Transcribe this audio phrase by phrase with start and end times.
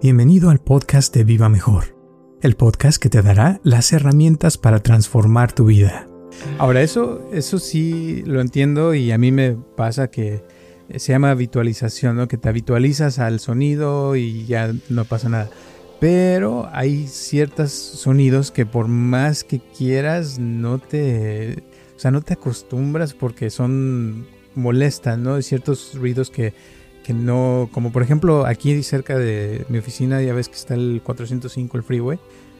[0.00, 1.96] Bienvenido al podcast de Viva Mejor,
[2.40, 6.08] el podcast que te dará las herramientas para transformar tu vida.
[6.58, 10.44] Ahora, eso, eso sí lo entiendo y a mí me pasa que
[10.94, 12.28] se llama habitualización, ¿no?
[12.28, 15.50] Que te habitualizas al sonido y ya no pasa nada.
[15.98, 21.64] Pero hay ciertos sonidos que por más que quieras no te,
[21.96, 25.42] o sea, no te acostumbras porque son molestan, ¿no?
[25.42, 26.54] Ciertos ruidos que,
[27.08, 31.00] que no, como por ejemplo aquí cerca de mi oficina ya ves que está el
[31.02, 32.18] 405, el freeway,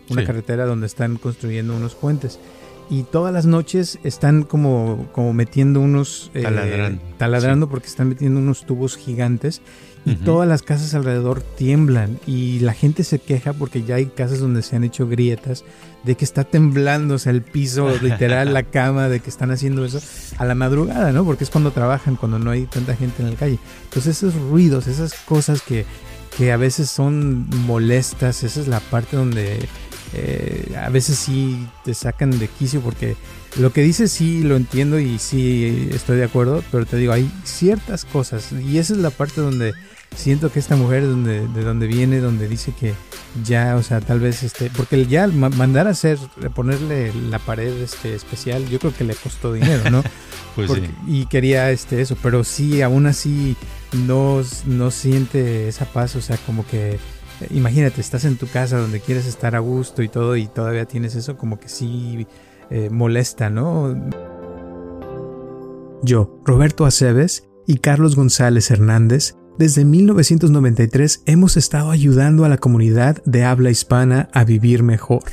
[0.08, 2.40] una carretera donde están construyendo unos puentes.
[2.88, 6.30] Y todas las noches están como, como metiendo unos...
[6.32, 7.02] Eh, taladrando.
[7.18, 9.60] taladrando porque están metiendo unos tubos gigantes
[10.08, 14.40] y todas las casas alrededor tiemblan y la gente se queja porque ya hay casas
[14.40, 15.64] donde se han hecho grietas
[16.04, 19.84] de que está temblando, o sea, el piso, literal, la cama, de que están haciendo
[19.84, 20.00] eso
[20.38, 21.24] a la madrugada, ¿no?
[21.24, 23.58] Porque es cuando trabajan, cuando no hay tanta gente en la calle.
[23.84, 25.84] Entonces esos ruidos, esas cosas que,
[26.36, 29.58] que a veces son molestas, esa es la parte donde
[30.14, 33.14] eh, a veces sí te sacan de quicio porque
[33.58, 37.30] lo que dices sí lo entiendo y sí estoy de acuerdo, pero te digo, hay
[37.44, 39.74] ciertas cosas y esa es la parte donde
[40.14, 42.94] siento que esta mujer donde, de donde viene, donde dice que
[43.44, 46.18] ya, o sea, tal vez este, porque ya mandar a hacer,
[46.54, 50.02] ponerle la pared este especial, yo creo que le costó dinero, ¿no?
[50.56, 50.82] pues sí.
[51.06, 53.56] Y quería este eso, pero sí, aún así
[54.06, 56.98] no, no siente esa paz, o sea, como que
[57.50, 61.14] imagínate, estás en tu casa donde quieres estar a gusto y todo y todavía tienes
[61.14, 62.26] eso como que sí
[62.70, 63.94] eh, molesta, ¿no?
[66.02, 73.22] Yo, Roberto Aceves y Carlos González Hernández, desde 1993 hemos estado ayudando a la comunidad
[73.24, 75.24] de habla hispana a vivir mejor.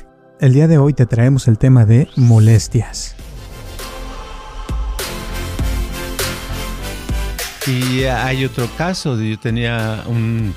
[0.42, 3.16] El día de hoy te traemos el tema de molestias.
[7.68, 10.54] Y hay otro caso, yo tenía un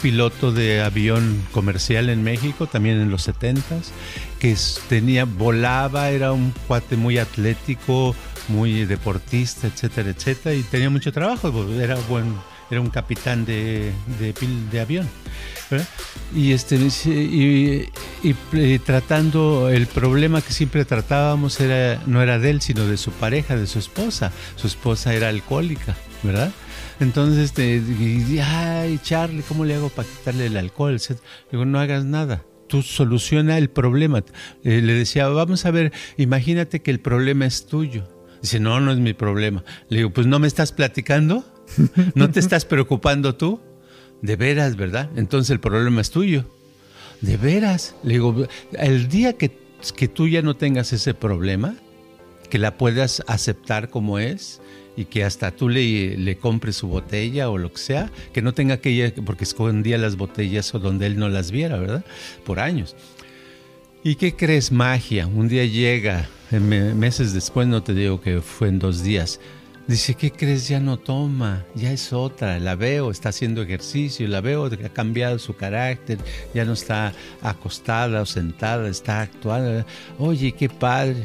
[0.00, 3.90] piloto de avión comercial en México, también en los 70s,
[4.38, 4.56] que
[4.88, 8.14] tenía, volaba, era un cuate muy atlético,
[8.48, 12.32] muy deportista, etcétera, etcétera, y tenía mucho trabajo, era buen,
[12.72, 15.06] era un capitán de, de, avión.
[16.34, 17.86] Y, este, y,
[18.22, 23.10] y, tratando, el problema que siempre tratábamos era, no era de él, sino de su
[23.10, 24.32] pareja, de su esposa.
[24.56, 26.50] Su esposa era alcohólica, ¿verdad?
[26.98, 27.82] Entonces, este,
[28.42, 30.98] ay, Charlie, ¿cómo le hago para quitarle el alcohol?
[31.50, 32.42] Digo, no hagas nada.
[32.68, 34.24] Tú soluciona el problema.
[34.64, 38.08] Eh, le decía, vamos a ver, imagínate que el problema es tuyo.
[38.40, 39.62] Dice, no, no es mi problema.
[39.90, 41.44] Le digo, pues no me estás platicando,
[42.14, 43.60] no te estás preocupando tú.
[44.20, 45.10] De veras, ¿verdad?
[45.16, 46.44] Entonces el problema es tuyo.
[47.20, 47.96] De veras.
[48.04, 49.58] Le digo, el día que,
[49.96, 51.74] que tú ya no tengas ese problema,
[52.48, 54.60] que la puedas aceptar como es,
[54.96, 58.52] y que hasta tú le, le compres su botella o lo que sea, que no
[58.52, 62.04] tenga que ir, porque escondía las botellas o donde él no las viera, ¿verdad?
[62.44, 62.94] Por años.
[64.04, 64.72] ¿Y qué crees?
[64.72, 65.26] Magia.
[65.26, 69.40] Un día llega, meses después, no te digo que fue en dos días.
[69.88, 70.68] Dice, ¿qué crees?
[70.68, 74.92] Ya no toma, ya es otra, la veo, está haciendo ejercicio, la veo que ha
[74.92, 76.18] cambiado su carácter,
[76.54, 77.12] ya no está
[77.42, 79.84] acostada o sentada, está actuando.
[80.18, 81.24] Oye, qué padre.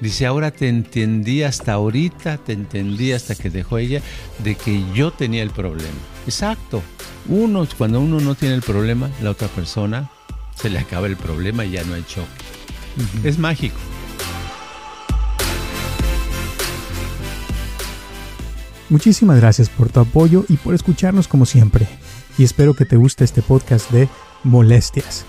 [0.00, 4.02] Dice, ahora te entendí hasta ahorita, te entendí hasta que dejó ella
[4.42, 5.94] de que yo tenía el problema.
[6.26, 6.82] Exacto.
[7.28, 10.10] Uno, cuando uno no tiene el problema, la otra persona
[10.56, 12.28] se le acaba el problema y ya no hay choque.
[13.22, 13.78] Es mágico.
[18.92, 21.88] Muchísimas gracias por tu apoyo y por escucharnos como siempre.
[22.36, 24.06] Y espero que te guste este podcast de
[24.44, 25.24] molestias.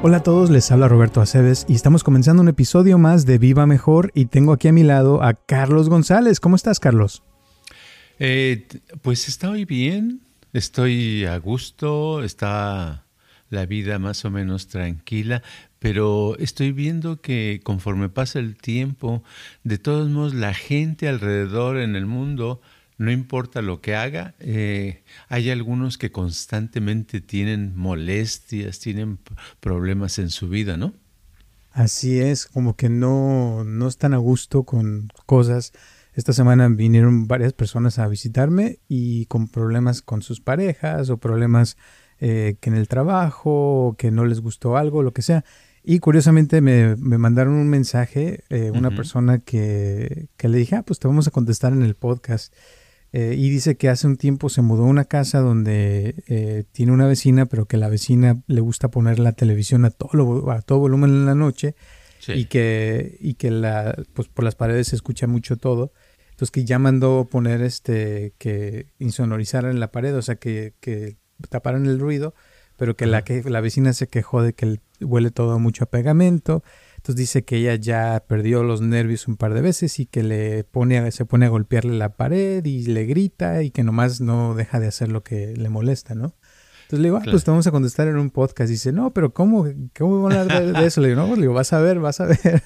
[0.00, 3.66] Hola a todos, les habla Roberto Aceves y estamos comenzando un episodio más de Viva
[3.66, 6.38] Mejor y tengo aquí a mi lado a Carlos González.
[6.38, 7.24] ¿Cómo estás, Carlos?
[8.18, 8.66] Eh,
[9.02, 10.20] pues estoy bien,
[10.52, 13.04] estoy a gusto, está
[13.50, 15.42] la vida más o menos tranquila,
[15.78, 19.22] pero estoy viendo que conforme pasa el tiempo,
[19.62, 22.60] de todos modos la gente alrededor en el mundo
[22.98, 29.20] no importa lo que haga, eh, hay algunos que constantemente tienen molestias, tienen
[29.60, 30.92] problemas en su vida, ¿no?
[31.70, 35.72] Así es, como que no, no están a gusto con cosas.
[36.18, 41.76] Esta semana vinieron varias personas a visitarme y con problemas con sus parejas o problemas
[42.18, 45.44] eh, que en el trabajo, o que no les gustó algo, lo que sea.
[45.84, 50.98] Y curiosamente me, mandaron un mensaje, eh, una persona que, que, le dije, ah, pues
[50.98, 52.52] te vamos a contestar en el podcast.
[53.12, 56.90] Eh, y dice que hace un tiempo se mudó a una casa donde eh, tiene
[56.90, 60.80] una vecina, pero que la vecina le gusta poner la televisión a todo, a todo
[60.80, 61.76] volumen en la noche
[62.26, 65.92] y que, y que la, pues por las paredes se escucha mucho todo.
[66.38, 71.16] Entonces que ya mandó poner este, que insonorizaran la pared, o sea, que, que
[71.50, 72.32] taparan el ruido,
[72.76, 76.62] pero que la, que la vecina se quejó de que huele todo mucho a pegamento.
[76.94, 80.62] Entonces dice que ella ya perdió los nervios un par de veces y que le
[80.62, 84.78] pone se pone a golpearle la pared y le grita y que nomás no deja
[84.78, 86.36] de hacer lo que le molesta, ¿no?
[86.88, 88.70] Entonces le digo, ah, pues te vamos a contestar en un podcast.
[88.70, 91.02] Y dice, no, pero ¿cómo, cómo van a hablar de eso?
[91.02, 92.38] Le digo, no, pues le digo, vas a ver, vas a ver.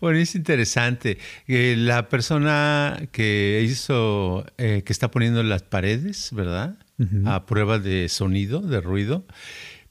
[0.00, 1.18] bueno, es interesante.
[1.46, 6.74] la persona que hizo, eh, que está poniendo las paredes, ¿verdad?
[7.26, 9.24] A prueba de sonido, de ruido,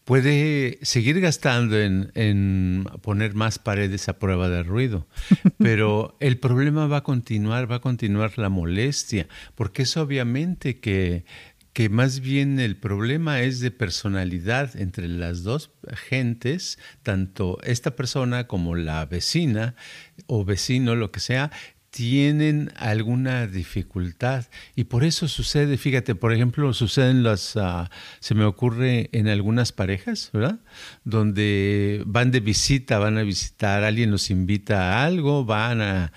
[0.09, 5.05] puede seguir gastando en, en, poner más paredes a prueba de ruido,
[5.59, 11.25] pero el problema va a continuar, va a continuar la molestia, porque es obviamente que
[11.79, 15.71] que más bien el problema es de personalidad entre las dos
[16.09, 19.75] gentes, tanto esta persona como la vecina
[20.27, 21.51] o vecino, lo que sea,
[21.89, 24.45] tienen alguna dificultad
[24.75, 27.89] y por eso sucede, fíjate, por ejemplo, suceden las, ah,
[28.19, 30.59] se me ocurre en algunas parejas, ¿verdad?
[31.03, 36.11] Donde van de visita, van a visitar, alguien los invita a algo, van a,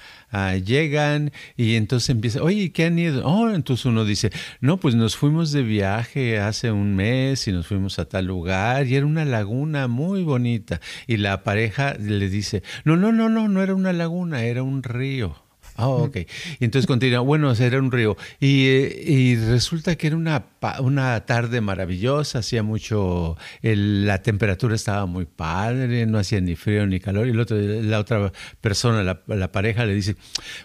[0.65, 3.27] llegan y entonces empieza, oye, ¿qué han ido?
[3.27, 4.31] Oh, entonces uno dice,
[4.61, 8.87] no, pues nos fuimos de viaje hace un mes y nos fuimos a tal lugar
[8.87, 13.49] y era una laguna muy bonita y la pareja le dice, no, no, no, no,
[13.49, 15.37] no era una laguna, era un río.
[15.83, 16.17] Ah, ok.
[16.61, 18.17] Y entonces continúa, bueno, era un río.
[18.39, 20.45] Y, eh, y resulta que era una,
[20.81, 27.01] una tarde maravillosa, hacía mucho, la temperatura estaba muy padre, no hacía ni frío ni
[27.01, 27.27] calor.
[27.27, 30.15] Y el otro, la otra persona, la, pareja, le dice,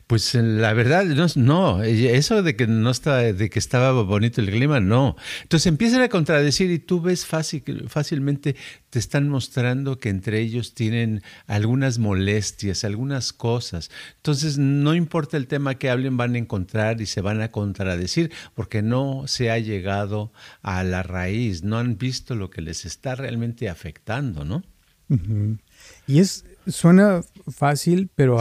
[0.06, 4.52] pues la verdad, no, no, eso de que no está, de que estaba bonito el
[4.52, 5.16] clima, no.
[5.42, 8.56] Entonces empiezan a contradecir y tú ves fácil, fácilmente,
[8.92, 13.90] te están mostrando que entre ellos tienen algunas molestias, algunas cosas.
[14.18, 15.07] Entonces no importa
[15.38, 19.52] el tema que hablen, van a encontrar y se van a contradecir porque no se
[19.52, 20.32] ha llegado
[20.62, 24.64] a la raíz, no han visto lo que les está realmente afectando, ¿no?
[26.06, 28.38] Y es, suena fácil, pero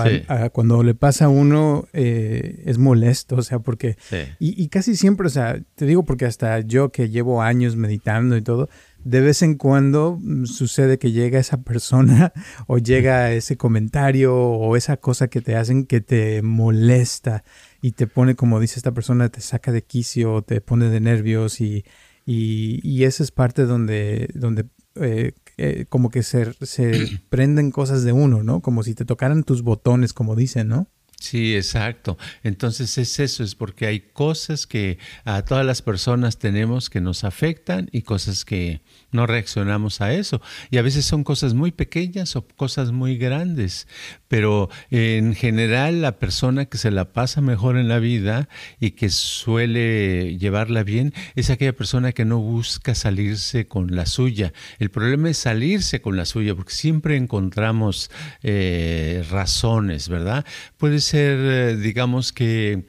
[0.53, 3.97] cuando le pasa a uno eh, es molesto, o sea, porque,
[4.41, 8.37] y, y, casi siempre, o sea, te digo porque hasta yo que llevo años meditando
[8.37, 8.69] y todo,
[9.07, 12.33] de vez en cuando mm, sucede que llega esa persona
[12.67, 17.45] o llega ese comentario o esa cosa que te hacen que te molesta
[17.81, 21.61] y te pone, como dice esta persona, te saca de quicio, te pone de nervios
[21.61, 21.85] y,
[22.25, 24.67] y, esa es parte donde, donde
[24.97, 28.61] eh, eh, como que se, se prenden cosas de uno, ¿no?
[28.61, 30.89] Como si te tocaran tus botones, como dicen, ¿no?
[31.19, 32.19] Sí, exacto.
[32.43, 37.25] Entonces es eso, es porque hay cosas que a todas las personas tenemos que nos
[37.25, 38.83] afectan y cosas que
[39.13, 40.43] no reaccionamos a eso.
[40.71, 43.89] Y a veces son cosas muy pequeñas o cosas muy grandes,
[44.29, 48.49] pero en general la persona que se la pasa mejor en la vida
[48.79, 54.53] y que suele llevarla bien es aquella persona que no busca salirse con la suya.
[54.79, 58.11] El problema es salirse con la suya, porque siempre encontramos
[58.43, 60.45] eh, razones, ¿verdad?
[60.77, 62.85] Puede ser, eh, digamos que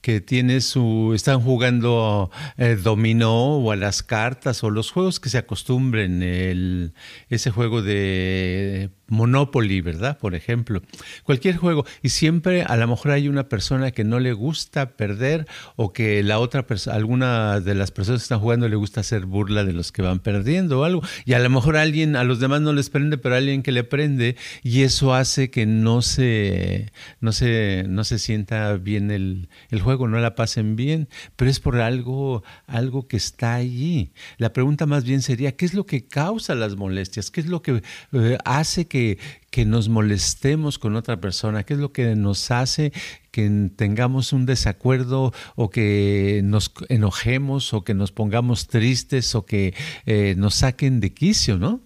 [0.00, 5.28] que tiene su están jugando eh, dominó o a las cartas o los juegos que
[5.28, 6.94] se acostumbren el
[7.28, 10.18] ese juego de Monopoly, ¿verdad?
[10.18, 10.82] Por ejemplo,
[11.24, 11.84] cualquier juego.
[12.02, 15.46] Y siempre a lo mejor hay una persona que no le gusta perder
[15.76, 19.26] o que la otra persona, alguna de las personas que están jugando le gusta hacer
[19.26, 21.02] burla de los que van perdiendo o algo.
[21.24, 23.84] Y a lo mejor alguien, a los demás no les prende, pero alguien que le
[23.84, 29.80] prende y eso hace que no se, no se, no se sienta bien el, el
[29.80, 34.12] juego, no la pasen bien, pero es por algo, algo que está allí.
[34.36, 37.30] La pregunta más bien sería, ¿qué es lo que causa las molestias?
[37.30, 38.97] ¿Qué es lo que eh, hace que
[39.50, 41.64] que, nos molestemos con otra persona?
[41.64, 42.92] ¿Qué es lo que nos hace
[43.32, 49.74] que tengamos un desacuerdo o que nos enojemos o que nos pongamos tristes o que
[50.06, 51.80] eh, nos saquen de quicio, ¿no?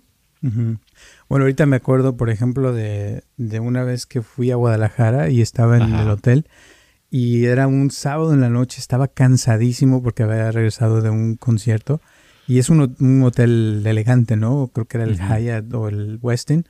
[1.28, 5.76] Bueno, ahorita me acuerdo, por ejemplo, de, una vez que fui a Guadalajara y estaba
[5.76, 6.46] en el hotel
[7.10, 12.00] y era un sábado en la noche, estaba cansadísimo porque había regresado de un concierto
[12.48, 14.70] y es un, hotel elegante, ¿no?
[14.74, 16.66] Creo que era el Hyatt o el Westin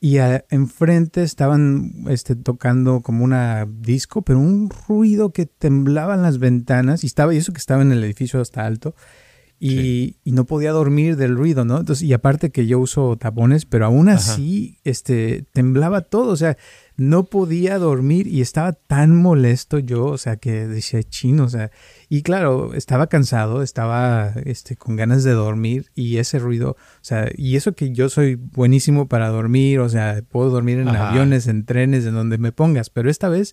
[0.00, 0.16] y
[0.48, 7.04] enfrente estaban este, tocando como una disco, pero un ruido que temblaba en las ventanas
[7.04, 8.94] y estaba y eso que estaba en el edificio hasta alto
[9.62, 11.78] y, no podía dormir del ruido, ¿no?
[11.78, 16.56] Entonces, y aparte que yo uso tapones, pero aún así, este, temblaba todo, o sea,
[16.96, 21.70] no podía dormir y estaba tan molesto yo, o sea, que decía chino, o sea,
[22.08, 27.28] y claro, estaba cansado, estaba, este, con ganas de dormir y ese ruido, o sea,
[27.36, 31.66] y eso que yo soy buenísimo para dormir, o sea, puedo dormir en aviones, en
[31.66, 33.52] trenes, en donde me pongas, pero esta vez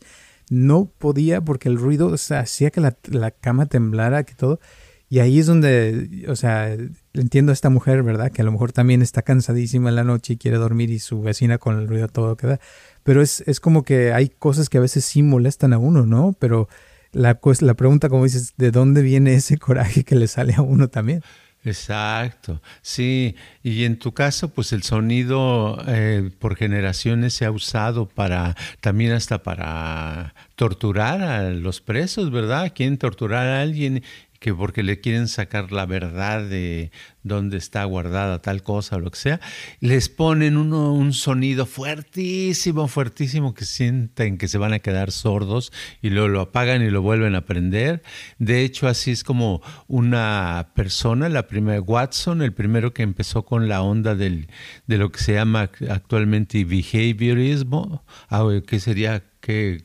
[0.50, 4.62] no podía porque el ruido, o sea, hacía que la, la cama temblara, que todo.
[5.10, 6.76] Y ahí es donde, o sea,
[7.14, 8.32] entiendo a esta mujer, ¿verdad?
[8.32, 11.22] Que a lo mejor también está cansadísima en la noche y quiere dormir y su
[11.22, 12.60] vecina con el ruido todo queda.
[13.04, 16.36] Pero es, es como que hay cosas que a veces sí molestan a uno, ¿no?
[16.38, 16.68] Pero
[17.14, 20.90] la, la pregunta, como dices, ¿de dónde viene ese coraje que le sale a uno
[20.90, 21.24] también?
[21.68, 28.08] Exacto, sí, y en tu caso, pues el sonido eh, por generaciones se ha usado
[28.08, 32.72] para, también hasta para torturar a los presos, ¿verdad?
[32.74, 34.02] Quieren torturar a alguien
[34.40, 36.92] que porque le quieren sacar la verdad de
[37.24, 39.40] dónde está guardada tal cosa o lo que sea,
[39.80, 45.72] les ponen uno, un sonido fuertísimo, fuertísimo que sienten que se van a quedar sordos
[46.02, 48.02] y luego lo apagan y lo vuelven a prender.
[48.40, 53.68] De hecho, así es como una persona, la primera, Watson, el primero que empezó con
[53.68, 54.48] la onda del,
[54.88, 59.84] de lo que se llama actualmente behaviorismo, ah, que sería que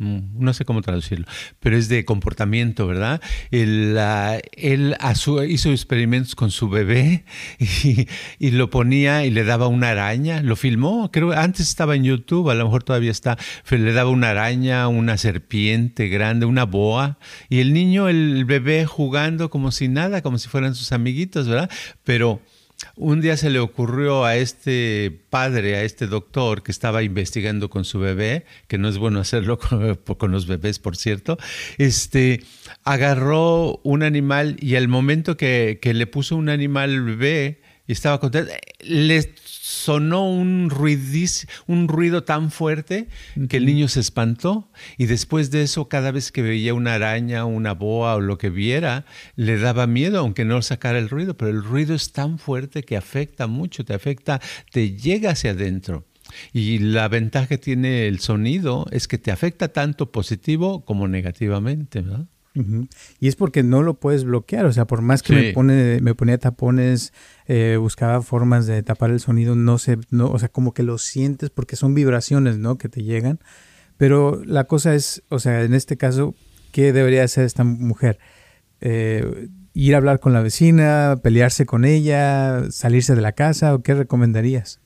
[0.00, 1.26] no sé cómo traducirlo,
[1.60, 3.20] pero es de comportamiento, ¿verdad?
[3.50, 3.98] Él,
[5.48, 7.24] hizo experimentos con su bebé
[8.38, 12.48] y, lo ponía y le daba una araña, lo filmó, creo antes estaba en YouTube,
[12.48, 13.36] a lo mejor todavía está,
[13.68, 17.18] le daba una araña, una serpiente grande, una boa,
[17.50, 21.70] y el niño, el bebé jugando como si nada, como si fueran sus amiguitos, ¿verdad?
[22.04, 22.40] Pero
[22.96, 27.84] un día se le ocurrió a este padre, a este doctor que estaba investigando con
[27.84, 29.58] su bebé, que no es bueno hacerlo
[30.18, 31.38] con, los bebés, por cierto,
[31.78, 32.42] este,
[32.84, 37.92] agarró un animal y al momento que, que le puso un animal al bebé y
[37.92, 39.34] estaba contento, le
[39.80, 40.70] sonó un,
[41.66, 43.08] un ruido tan fuerte
[43.48, 47.46] que el niño se espantó y después de eso cada vez que veía una araña,
[47.46, 49.06] una boa o lo que viera,
[49.36, 52.96] le daba miedo aunque no sacara el ruido, pero el ruido es tan fuerte que
[52.96, 56.06] afecta mucho, te afecta, te llega hacia adentro.
[56.52, 62.02] Y la ventaja que tiene el sonido es que te afecta tanto positivo como negativamente,
[62.02, 62.26] ¿verdad?
[62.54, 66.14] Y es porque no lo puedes bloquear, o sea, por más que me pone, me
[66.14, 67.12] ponía tapones,
[67.46, 70.98] eh, buscaba formas de tapar el sonido, no sé, no, o sea, como que lo
[70.98, 72.76] sientes porque son vibraciones, ¿no?
[72.76, 73.38] Que te llegan.
[73.96, 76.34] Pero la cosa es, o sea, en este caso,
[76.72, 78.18] ¿qué debería hacer esta mujer?
[78.80, 83.82] Eh, ir a hablar con la vecina, pelearse con ella, salirse de la casa, o
[83.82, 84.80] qué recomendarías?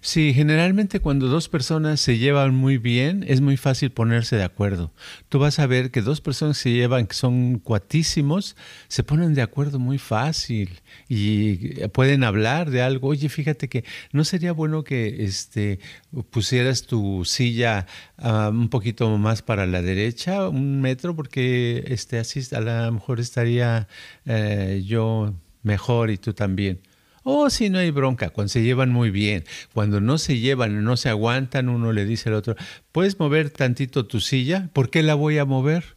[0.00, 4.92] Sí, generalmente cuando dos personas se llevan muy bien, es muy fácil ponerse de acuerdo.
[5.28, 8.56] Tú vas a ver que dos personas se llevan, que son cuatísimos,
[8.88, 13.08] se ponen de acuerdo muy fácil y pueden hablar de algo.
[13.08, 15.78] Oye, fíjate que no sería bueno que este,
[16.30, 17.86] pusieras tu silla
[18.18, 23.20] ah, un poquito más para la derecha, un metro, porque este, así a lo mejor
[23.20, 23.88] estaría
[24.24, 26.80] eh, yo mejor y tú también.
[27.28, 29.44] Oh, sí, no hay bronca, cuando se llevan muy bien.
[29.74, 32.54] Cuando no se llevan, no se aguantan, uno le dice al otro,
[32.92, 34.70] ¿puedes mover tantito tu silla?
[34.72, 35.95] ¿Por qué la voy a mover?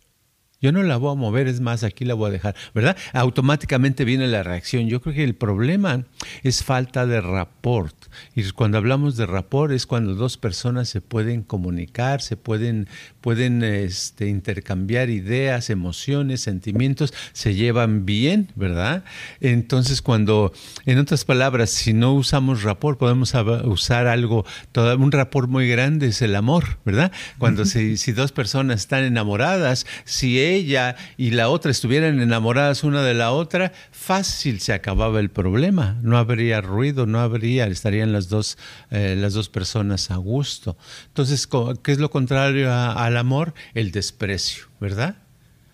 [0.62, 2.98] Yo no la voy a mover, es más, aquí la voy a dejar, ¿verdad?
[3.14, 4.88] Automáticamente viene la reacción.
[4.88, 6.04] Yo creo que el problema
[6.44, 7.96] es falta de rapport.
[8.36, 12.90] Y cuando hablamos de rapport es cuando dos personas se pueden comunicar, se pueden,
[13.22, 19.06] pueden este, intercambiar ideas, emociones, sentimientos, se llevan bien, ¿verdad?
[19.40, 20.52] Entonces, cuando,
[20.86, 26.08] en otras palabras, si no usamos rapport, podemos usar algo, todo, un rapport muy grande
[26.08, 27.14] es el amor, ¿verdad?
[27.38, 33.04] Cuando si, si dos personas están enamoradas, si ella y la otra estuvieran enamoradas una
[33.04, 35.98] de la otra, fácil se acababa el problema.
[36.02, 38.58] No habría ruido, no habría, estarían las dos,
[38.92, 40.78] eh, las dos personas a gusto.
[41.08, 41.48] Entonces,
[41.84, 43.54] ¿qué es lo contrario al amor?
[43.74, 45.16] El desprecio, ¿verdad?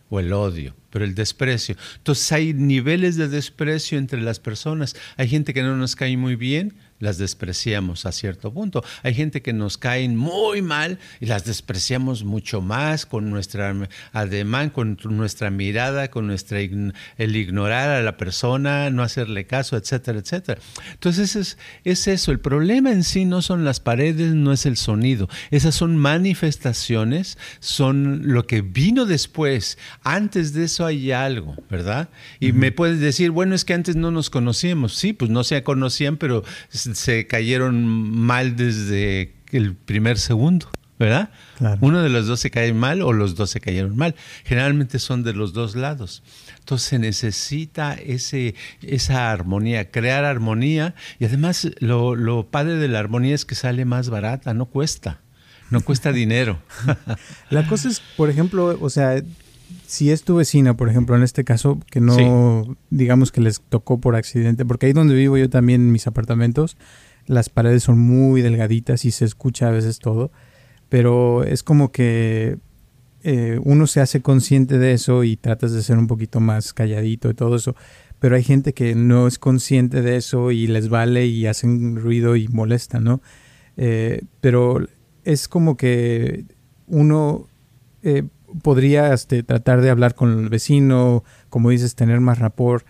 [0.10, 1.76] O el odio pero el desprecio.
[1.98, 4.96] Entonces hay niveles de desprecio entre las personas.
[5.18, 8.84] Hay gente que no nos cae muy bien, las despreciamos a cierto punto.
[9.04, 13.76] Hay gente que nos caen muy mal y las despreciamos mucho más con nuestra
[14.14, 20.20] ademán, con nuestra mirada, con nuestra el ignorar a la persona, no hacerle caso, etcétera,
[20.20, 20.62] etcétera.
[20.94, 22.32] Entonces es, es eso.
[22.32, 25.30] El problema en sí no son las paredes, no es el sonido.
[25.52, 29.78] Esas son manifestaciones, son lo que vino después.
[30.04, 32.10] Antes de eso hay algo, ¿verdad?
[32.40, 34.96] Y me puedes decir, bueno, es que antes no nos conocíamos.
[34.96, 36.44] Sí, pues no se conocían, pero
[36.96, 40.70] se cayeron mal desde el primer segundo.
[40.98, 41.30] ¿verdad?
[41.82, 44.16] Uno de los dos se cae mal o los dos se cayeron mal.
[44.46, 46.24] Generalmente son de los dos lados.
[46.60, 53.00] Entonces se necesita ese, esa armonía, crear armonía y además lo, lo padre de la
[53.00, 55.20] armonía es que sale más barata, no cuesta.
[55.70, 56.62] No cuesta dinero.
[57.50, 59.22] la cosa es, por ejemplo, o sea,
[59.88, 64.00] si es tu vecina, por ejemplo, en este caso, que no, digamos que les tocó
[64.00, 66.78] por accidente, porque ahí donde vivo yo también en mis apartamentos,
[67.28, 70.32] las paredes son muy delgaditas y se escucha a veces todo
[70.90, 72.58] pero es como que
[73.24, 77.30] eh, uno se hace consciente de eso y tratas de ser un poquito más calladito
[77.30, 77.76] y todo eso,
[78.20, 82.36] pero hay gente que no es consciente de eso y les vale y hacen ruido
[82.36, 83.22] y molesta, ¿no?
[83.78, 84.86] Eh, pero
[85.24, 86.46] es como que
[86.88, 87.48] uno
[88.04, 88.24] eh,
[88.62, 92.86] podría este, tratar de hablar con el vecino, como dices, tener más rapport,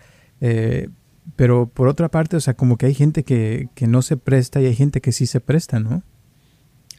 [1.34, 4.60] pero por otra parte, o sea, como que hay gente que, que no se presta
[4.60, 6.02] y hay gente que sí se presta, ¿no?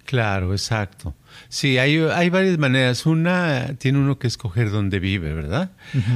[0.08, 1.16] Claro, exacto.
[1.50, 3.06] Sí, hay, hay varias maneras.
[3.06, 5.72] Una, tiene uno que escoger dónde vive, ¿verdad?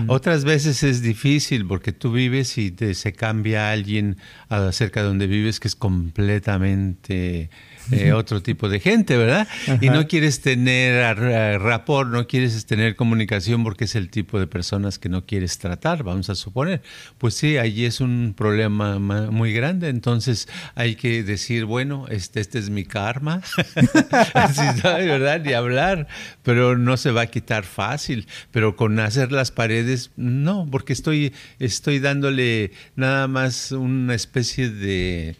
[0.08, 4.16] Otras veces es difícil porque tú vives y te, se cambia alguien
[4.48, 7.50] acerca de donde vives que es completamente
[7.92, 9.48] eh, otro tipo de gente, ¿verdad?
[9.82, 11.18] Y no quieres tener
[11.60, 16.04] rapport, no quieres tener comunicación porque es el tipo de personas que no quieres tratar,
[16.04, 16.82] vamos a suponer.
[17.18, 22.60] Pues sí, allí es un problema muy grande, entonces hay que decir, bueno, este, este
[22.60, 23.42] es mi karma,
[24.34, 25.42] Así, ¿verdad?
[25.42, 26.08] Ni hablar,
[26.44, 31.34] pero no se va a quitar fácil, pero con hacer las paredes, no, porque estoy,
[31.60, 35.36] estoy dándole nada más una especie de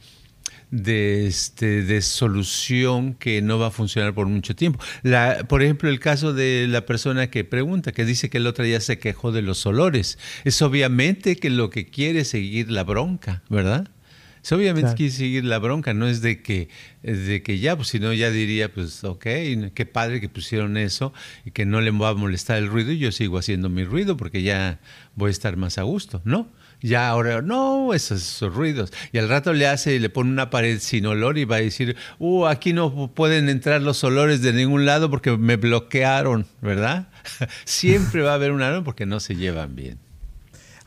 [0.72, 4.80] de, este, de solución que no va a funcionar por mucho tiempo.
[5.04, 8.64] La, por ejemplo, el caso de la persona que pregunta, que dice que el otro
[8.64, 10.18] día se quejó de los olores.
[10.46, 13.90] Es obviamente que lo que quiere es seguir la bronca, ¿verdad?
[14.44, 16.70] Es obviamente quiere seguir la bronca, no es de que,
[17.04, 19.24] de que ya, pues si no ya diría, pues ok,
[19.74, 21.14] qué padre que pusieron eso
[21.46, 24.18] y que no le va a molestar el ruido y yo sigo haciendo mi ruido
[24.18, 24.80] porque ya
[25.16, 26.50] voy a estar más a gusto, ¿no?
[26.82, 28.92] ya ahora, no, esos, ruidos.
[29.12, 31.62] Y al rato le hace y le pone una pared sin olor y va a
[31.62, 37.10] decir, uh, aquí no pueden entrar los olores de ningún lado porque me bloquearon, ¿verdad?
[37.66, 40.11] Siempre va a haber un olor porque no se llevan bien.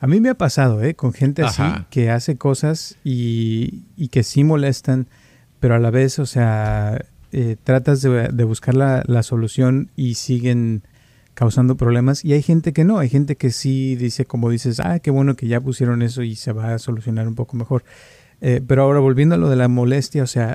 [0.01, 0.95] A mí me ha pasado, ¿eh?
[0.95, 5.07] Con gente así que hace cosas y, que sí molestan,
[5.61, 7.01] pero a la vez, o sea,
[7.33, 10.83] eh, tratas de, buscar la, la, solución y siguen
[11.35, 15.01] causando problemas y hay gente que no, hay gente que sí dice como dices, ah,
[15.01, 17.85] qué bueno que ya pusieron eso y se va a solucionar un poco mejor.
[18.41, 20.55] Eh, pero ahora volviendo a lo de la molestia, o sea,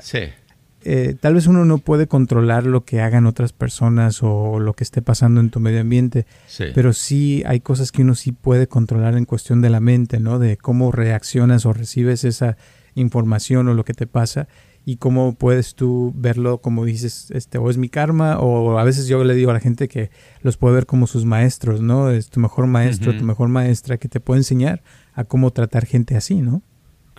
[0.82, 4.84] eh, tal vez uno no puede controlar lo que hagan otras personas o lo que
[4.84, 6.26] esté pasando en tu medio ambiente,
[6.74, 10.38] pero sí hay cosas que uno sí puede controlar en cuestión de la mente, ¿no?
[10.38, 12.56] De cómo reaccionas o recibes esa
[12.94, 14.48] información o lo que te pasa
[14.84, 19.06] y cómo puedes tú verlo como dices, este, o es mi karma, o a veces
[19.06, 22.10] yo le digo a la gente que los puede ver como sus maestros, ¿no?
[22.10, 26.16] Es tu mejor maestro, tu mejor maestra que te puede enseñar a cómo tratar gente
[26.16, 26.62] así, ¿no?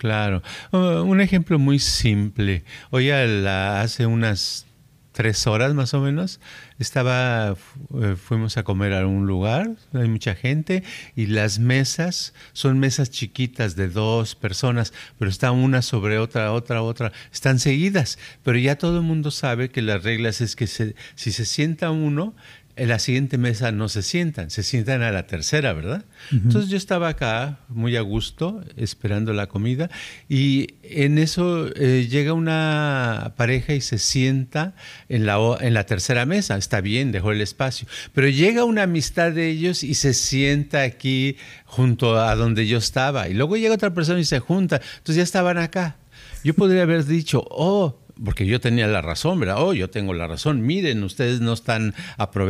[0.02, 0.42] Claro.
[0.72, 2.64] Uh, un ejemplo muy simple.
[2.90, 4.66] Hoy hace unas
[5.12, 6.40] tres horas más o menos,
[6.80, 7.54] estaba,
[8.02, 10.82] eh, fuimos a comer a un lugar, hay mucha gente,
[11.14, 16.82] y las mesas son mesas chiquitas de dos personas, pero están una sobre otra, otra,
[16.82, 20.94] otra, están seguidas, pero ya todo el mundo sabe que las reglas es que si
[21.14, 22.34] se sienta uno,
[22.74, 26.04] en la siguiente mesa no se sientan, se sientan a la tercera, ¿verdad?
[26.30, 29.90] Entonces yo estaba acá muy a gusto esperando la comida
[30.28, 34.74] y en eso eh, llega una pareja y se sienta
[35.10, 39.32] en la, en la tercera mesa, está bien, dejó el espacio, pero llega una amistad
[39.32, 43.28] de ellos y se sienta aquí junto a donde yo estaba.
[43.28, 45.96] Y luego llega otra persona y se junta, entonces ya estaban acá.
[46.44, 49.56] Yo podría haber dicho, oh, porque yo tenía la razón, ¿verdad?
[49.58, 50.62] Oh, yo tengo la razón.
[50.62, 51.94] Miren, ustedes no están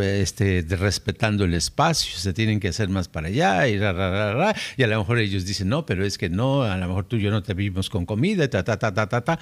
[0.03, 4.98] este, respetando el espacio, se tienen que hacer más para allá y, y a lo
[4.98, 7.42] mejor ellos dicen, no, pero es que no, a lo mejor tú y yo no
[7.42, 9.38] te vivimos con comida, ta, ta, ta, ta, ta, ta.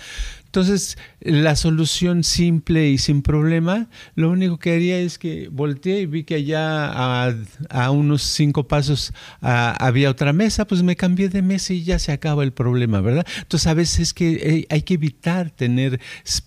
[0.51, 6.07] Entonces, la solución simple y sin problema, lo único que haría es que volteé y
[6.07, 6.91] vi que allá
[7.69, 12.11] a, unos cinco pasos había otra mesa, pues me cambié de mesa y ya se
[12.11, 13.25] acaba el problema, ¿verdad?
[13.39, 16.01] Entonces, a veces que eh, hay que evitar tener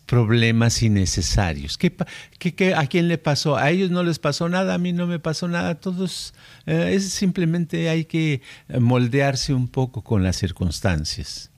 [0.06, 1.78] problemas innecesarios.
[1.78, 1.96] ¿Qué,
[2.40, 3.56] qué, a quién le pasó?
[3.56, 5.76] A ellos no les pasó nada, a mí no me pasó nada.
[5.76, 6.34] Todos,
[6.66, 11.53] eh, es simplemente hay que moldearse un poco con las circunstancias.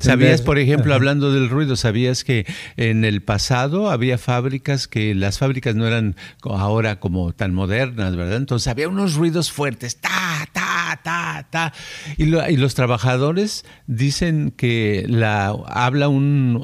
[0.00, 2.44] ¿Sabías, por ejemplo, hablando del ruido, sabías que
[2.76, 8.36] en el pasado había fábricas que las fábricas no eran ahora como tan modernas, ¿verdad?
[8.36, 11.72] Entonces había unos ruidos fuertes, ta, ta, ta, ta.
[12.16, 16.58] Y, los trabajadores dicen que la habla un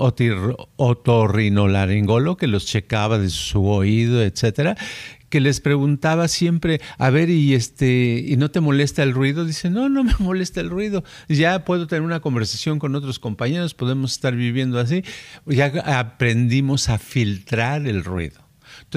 [0.77, 4.77] otorrinolaringolo que los checaba de su oído, etcétera,
[5.37, 9.45] que les preguntaba siempre, a ver, y este, ¿y no te molesta el ruido?
[9.45, 11.05] Dice, no, no me molesta el ruido.
[11.29, 15.05] Ya puedo tener una conversación con otros compañeros, podemos estar viviendo así.
[15.45, 15.67] Ya
[15.99, 18.46] aprendimos a filtrar el ruido.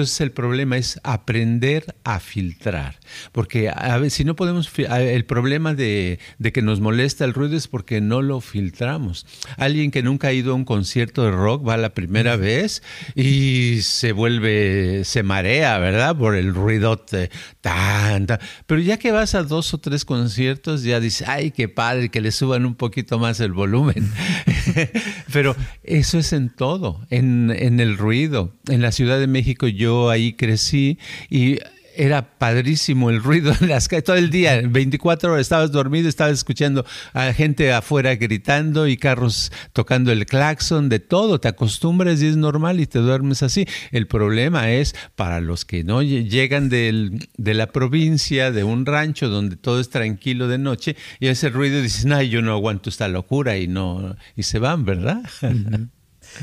[0.00, 2.98] Entonces el problema es aprender a filtrar,
[3.32, 6.18] porque a ver, si no podemos, el problema de,
[6.54, 9.26] que nos molesta el ruido es porque no lo filtramos.
[9.58, 12.82] Alguien que nunca ha ido a un concierto de rock va la primera vez
[13.14, 16.16] y se vuelve, se marea, ¿verdad?
[16.16, 18.26] Por el ruidote, tan,
[18.66, 22.22] Pero ya que vas a dos o tres conciertos, ya dices, ay, qué padre, que
[22.22, 24.10] le suban un poquito más el volumen.
[25.32, 28.52] Pero eso es en todo, en, en el ruido.
[28.68, 31.58] En la Ciudad de México yo ahí crecí y
[32.00, 34.04] era padrísimo el ruido en las calles.
[34.04, 39.52] Todo el día, 24 horas estabas dormido, estabas escuchando a gente afuera gritando y carros
[39.72, 41.40] tocando el claxon, de todo.
[41.40, 43.66] Te acostumbras y es normal y te duermes así.
[43.92, 49.56] El problema es para los que no llegan de la provincia, de un rancho donde
[49.56, 53.58] todo es tranquilo de noche y ese ruido dices, no, yo no aguanto esta locura
[53.58, 55.20] y no y se van, ¿verdad?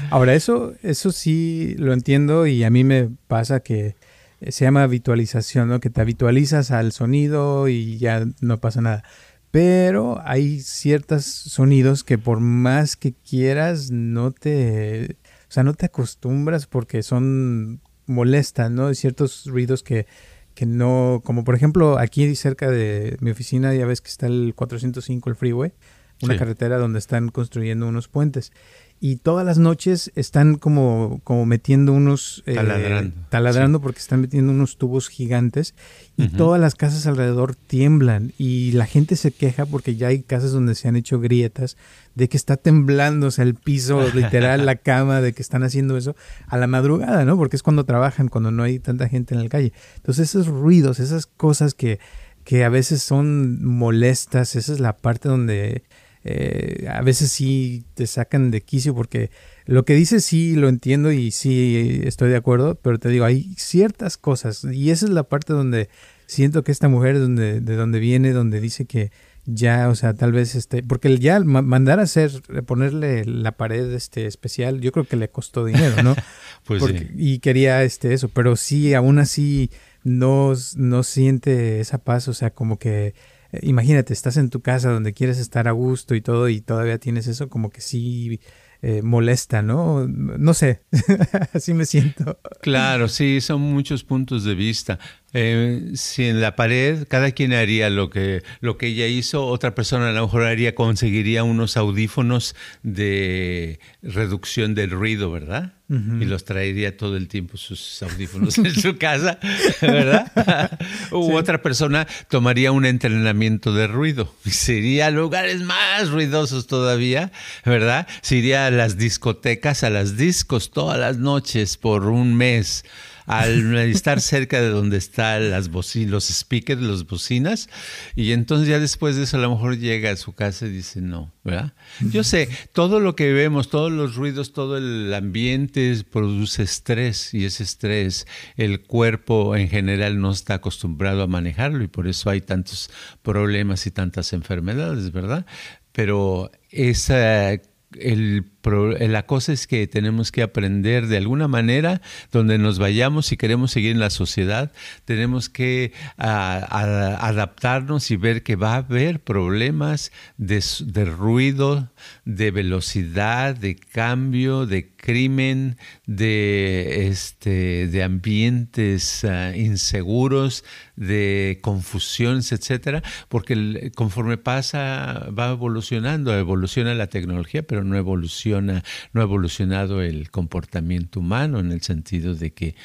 [0.09, 3.95] Ahora, eso, eso sí lo entiendo y a mí me pasa que
[4.41, 5.79] se llama habitualización, ¿no?
[5.79, 9.03] Que te habitualizas al sonido y ya no pasa nada.
[9.51, 15.17] Pero hay ciertos sonidos que por más que quieras no te,
[15.49, 18.87] o sea, no te acostumbras porque son molestan, ¿no?
[18.87, 20.05] Hay ciertos ruidos que,
[20.53, 24.53] que no, como por ejemplo aquí cerca de mi oficina ya ves que está el
[24.55, 25.73] 405, el freeway,
[26.21, 28.51] una carretera donde están construyendo unos puentes
[28.99, 32.43] y todas las noches están como, como metiendo unos...
[32.47, 33.15] Eh, taladrando.
[33.29, 35.75] Taladrando porque están metiendo unos tubos gigantes
[36.15, 40.51] y todas las casas alrededor tiemblan y la gente se queja porque ya hay casas
[40.51, 41.77] donde se han hecho grietas
[42.15, 45.95] de que está temblando, o sea, el piso, literal, la cama, de que están haciendo
[45.95, 46.15] eso
[46.47, 47.37] a la madrugada, ¿no?
[47.37, 49.73] Porque es cuando trabajan, cuando no hay tanta gente en la calle.
[49.97, 51.99] Entonces esos ruidos, esas cosas que,
[52.43, 55.83] que a veces son molestas, esa es la parte donde
[56.29, 59.31] eh, a veces sí te sacan de quicio porque
[59.65, 63.53] lo que dices sí lo entiendo y sí estoy de acuerdo, pero te digo, hay
[63.57, 65.89] ciertas cosas y esa es la parte donde
[66.25, 69.11] siento que esta mujer donde, de donde viene, donde dice que
[69.45, 72.31] ya, o sea, tal vez este, porque ya mandar a hacer,
[72.65, 76.13] ponerle la pared este especial, yo creo que le costó dinero, ¿no?
[76.65, 77.07] pues sí.
[77.15, 79.71] Y quería este eso, pero sí, aún así
[80.03, 83.13] no, no siente esa paz, o sea, como que eh,
[83.61, 87.27] imagínate, estás en tu casa donde quieres estar a gusto y todo y todavía tienes
[87.27, 88.39] eso como que sí
[88.83, 90.07] eh, molesta, ¿no?
[90.07, 90.81] No sé,
[91.53, 92.39] así me siento.
[92.61, 94.99] Claro, sí, son muchos puntos de vista.
[95.33, 99.73] Eh, si en la pared cada quien haría lo que, lo que ella hizo, otra
[99.73, 105.76] persona a lo mejor haría, conseguiría unos audífonos de reducción del ruido, ¿verdad?
[105.89, 109.39] Y los traería todo el tiempo sus audífonos en su casa,
[109.81, 110.77] ¿verdad?
[111.11, 114.33] U otra persona tomaría un entrenamiento de ruido.
[114.43, 117.31] Sería a lugares más ruidosos todavía,
[117.63, 118.05] ¿verdad?
[118.21, 122.83] Se iría a las discotecas, a las discos todas las noches por un mes
[123.27, 127.69] al estar cerca de donde están las bocinas, los speakers, las bocinas,
[128.15, 131.01] y entonces ya después de eso a lo mejor llega a su casa y dice
[131.01, 131.73] no, ¿verdad?
[131.99, 137.43] Yo sé, todo lo que vemos, todos los ruidos, todo el ambiente produce estrés y
[137.43, 142.39] ese estrés el cuerpo en general no está acostumbrado a manejarlo y por eso hay
[142.39, 142.89] tantos
[143.23, 145.45] problemas y tantas enfermedades, ¿verdad?
[145.91, 147.59] Pero esa
[147.93, 153.37] el, la cosa es que tenemos que aprender de alguna manera, donde nos vayamos, si
[153.37, 154.71] queremos seguir en la sociedad,
[155.05, 161.91] tenemos que adaptarnos y ver que va a haber problemas de ruido,
[162.25, 170.63] de velocidad, de cambio, de crimen, de, este, de ambientes ah, inseguros,
[170.95, 178.83] de confusiones, etcétera, porque conforme pasa, va evolucionando, evoluciona la tecnología, pero no evoluciona,
[179.13, 182.75] no ha evolucionado el comportamiento humano en el sentido de que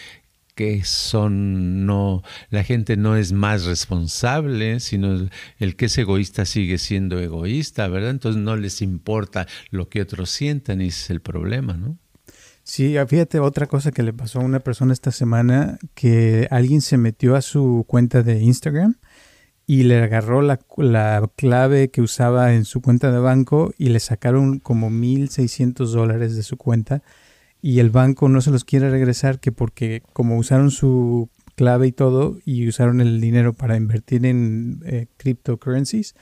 [0.55, 6.79] que son no la gente no es más responsable sino el que es egoísta sigue
[6.79, 11.21] siendo egoísta verdad entonces no les importa lo que otros sientan y ese es el
[11.21, 11.99] problema no
[12.65, 16.81] Sí, ah, fíjate otra cosa que le pasó a una persona esta semana, que alguien
[16.81, 18.95] se metió a su cuenta de Instagram
[19.67, 24.01] y le agarró la, la clave que usaba en su cuenta de banco y le
[24.01, 27.03] sacaron como 1.600 dólares de su cuenta
[27.63, 31.93] y el banco no se los quiere regresar que porque como usaron su clave y
[31.93, 36.17] todo y usaron el dinero para invertir en eh, cryptocurrencies,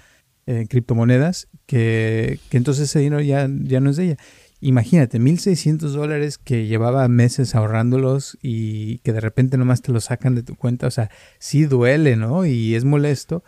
[0.45, 4.17] en criptomonedas, que, que, entonces ese dinero ya, ya no es de ella.
[4.61, 10.35] Imagínate, 1.600 dólares que llevaba meses ahorrándolos y que de repente nomás te lo sacan
[10.35, 10.87] de tu cuenta.
[10.87, 12.45] O sea, sí duele, ¿no?
[12.45, 13.43] Y es molesto.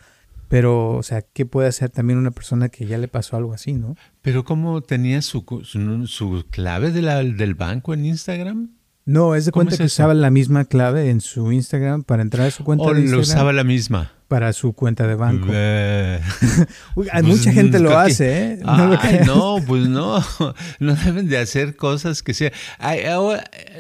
[0.52, 3.72] Pero, o sea, ¿qué puede hacer también una persona que ya le pasó algo así,
[3.72, 3.96] no?
[4.20, 8.68] Pero ¿cómo tenía su, su, clave de la, del banco en Instagram?
[9.06, 12.50] No, es de cuenta que usaba la misma clave en su Instagram para entrar a
[12.50, 13.16] su cuenta ¿O de Instagram.
[13.16, 14.12] lo usaba la misma?
[14.28, 15.46] Para su cuenta de banco.
[16.96, 18.60] Uy, pues, mucha gente lo hace, ¿eh?
[19.24, 20.22] No, pues no.
[20.80, 22.52] No deben de hacer cosas que sea.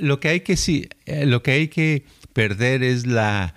[0.00, 3.54] Lo que hay que sí, eh, lo que hay que perder es la,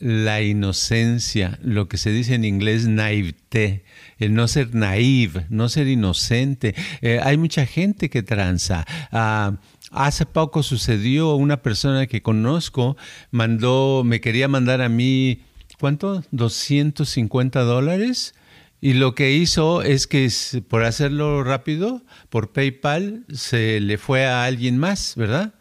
[0.00, 3.84] la inocencia, lo que se dice en inglés naivete,
[4.18, 6.74] el no ser naive, no ser inocente.
[7.02, 8.84] Eh, hay mucha gente que tranza.
[9.12, 9.58] Ah,
[9.90, 12.96] Hace poco sucedió una persona que conozco,
[13.30, 15.44] mandó, me quería mandar a mí,
[15.80, 16.22] ¿cuánto?
[16.30, 18.34] 250 dólares.
[18.80, 20.30] Y lo que hizo es que
[20.68, 25.54] por hacerlo rápido, por PayPal, se le fue a alguien más, ¿verdad?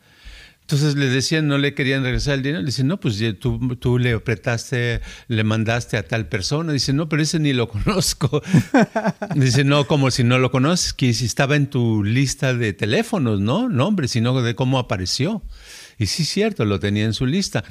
[0.67, 2.59] Entonces le decían, no le querían regresar el dinero.
[2.59, 4.99] Le dicen, no, pues tú, tú le apretaste,
[5.29, 6.73] le mandaste a tal persona.
[6.73, 8.41] Dice, no, pero ese ni lo conozco.
[9.33, 13.39] Dice, no, como si no lo conoces, que si estaba en tu lista de teléfonos,
[13.39, 13.69] ¿no?
[13.69, 15.41] Nombre, sino de cómo apareció.
[15.97, 17.63] Y sí, cierto, lo tenía en su lista.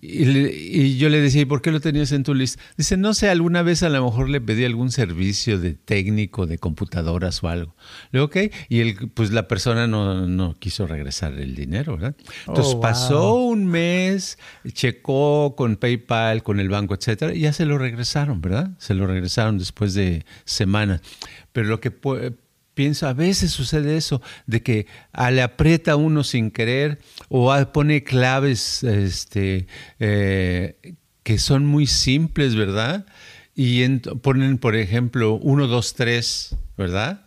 [0.00, 2.60] Y, yo le decía, ¿y por qué lo tenías en tu lista?
[2.76, 6.58] Dice, no sé, alguna vez a lo mejor le pedí algún servicio de técnico, de
[6.58, 7.74] computadoras o algo.
[8.10, 8.36] Le digo, ok,
[8.68, 12.16] y él, pues la persona no, quiso regresar el dinero, ¿verdad?
[12.46, 14.38] Entonces oh, pasó un mes,
[14.72, 18.70] checó con PayPal, con el banco, etcétera, y ya se lo regresaron, ¿verdad?
[18.78, 21.00] Se lo regresaron después de semanas.
[21.52, 21.92] Pero lo que
[22.74, 24.86] pienso, a veces sucede eso, de que
[25.30, 29.66] le aprieta uno sin querer o pone claves este,
[29.98, 33.06] eh, que son muy simples, ¿verdad?
[33.54, 33.86] Y
[34.22, 37.24] ponen, por ejemplo, 1, 2, 3, ¿verdad?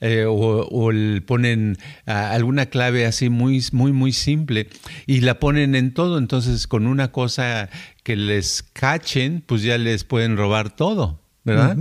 [0.00, 0.90] Eh, o,
[1.26, 4.68] ponen alguna clave así muy, muy, muy simple
[5.06, 6.18] y la ponen en todo.
[6.18, 7.68] Entonces, con una cosa
[8.02, 11.78] que les cachen, pues ya les pueden robar todo, ¿verdad?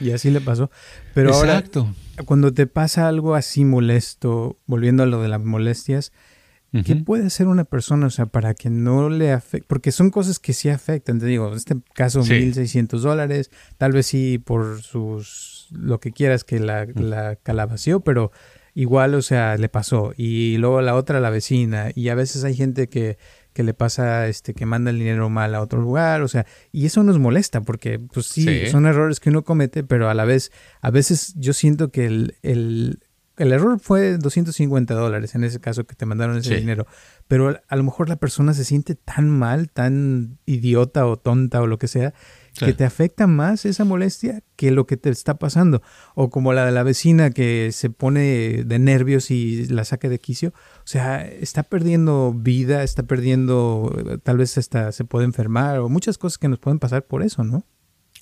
[0.00, 0.70] Y así le pasó.
[1.14, 6.12] Pero Exacto cuando te pasa algo así molesto, volviendo a lo de las molestias,
[6.84, 9.66] ¿qué puede hacer una persona, o sea, para que no le afecte?
[9.68, 14.06] Porque son cosas que sí afectan, te digo, en este caso 1.600 dólares, tal vez
[14.06, 18.32] sí por sus, lo que quieras que la, la calabació, pero
[18.74, 20.12] igual, o sea, le pasó.
[20.16, 23.18] Y luego la otra, la vecina, y a veces hay gente que
[23.58, 26.86] que le pasa este que manda el dinero mal a otro lugar, o sea, y
[26.86, 30.52] eso nos molesta porque pues sí, son errores que uno comete, pero a la vez,
[30.80, 33.00] a veces yo siento que el, el,
[33.38, 36.86] el error fue 250 dólares en ese caso que te mandaron ese dinero,
[37.28, 41.66] pero a lo mejor la persona se siente tan mal, tan idiota o tonta o
[41.66, 42.14] lo que sea,
[42.58, 45.80] que te afecta más esa molestia que lo que te está pasando.
[46.14, 50.18] O como la de la vecina que se pone de nervios y la saca de
[50.18, 50.52] quicio.
[50.78, 56.18] O sea, está perdiendo vida, está perdiendo, tal vez hasta se puede enfermar o muchas
[56.18, 57.64] cosas que nos pueden pasar por eso, ¿no?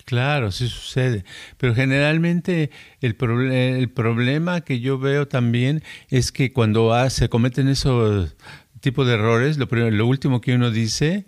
[0.07, 1.25] Claro, sí sucede.
[1.59, 8.37] Pero generalmente el, el problema que yo veo también es que cuando se cometen esos
[8.81, 11.27] tipos de errores, lo, lo último que uno dice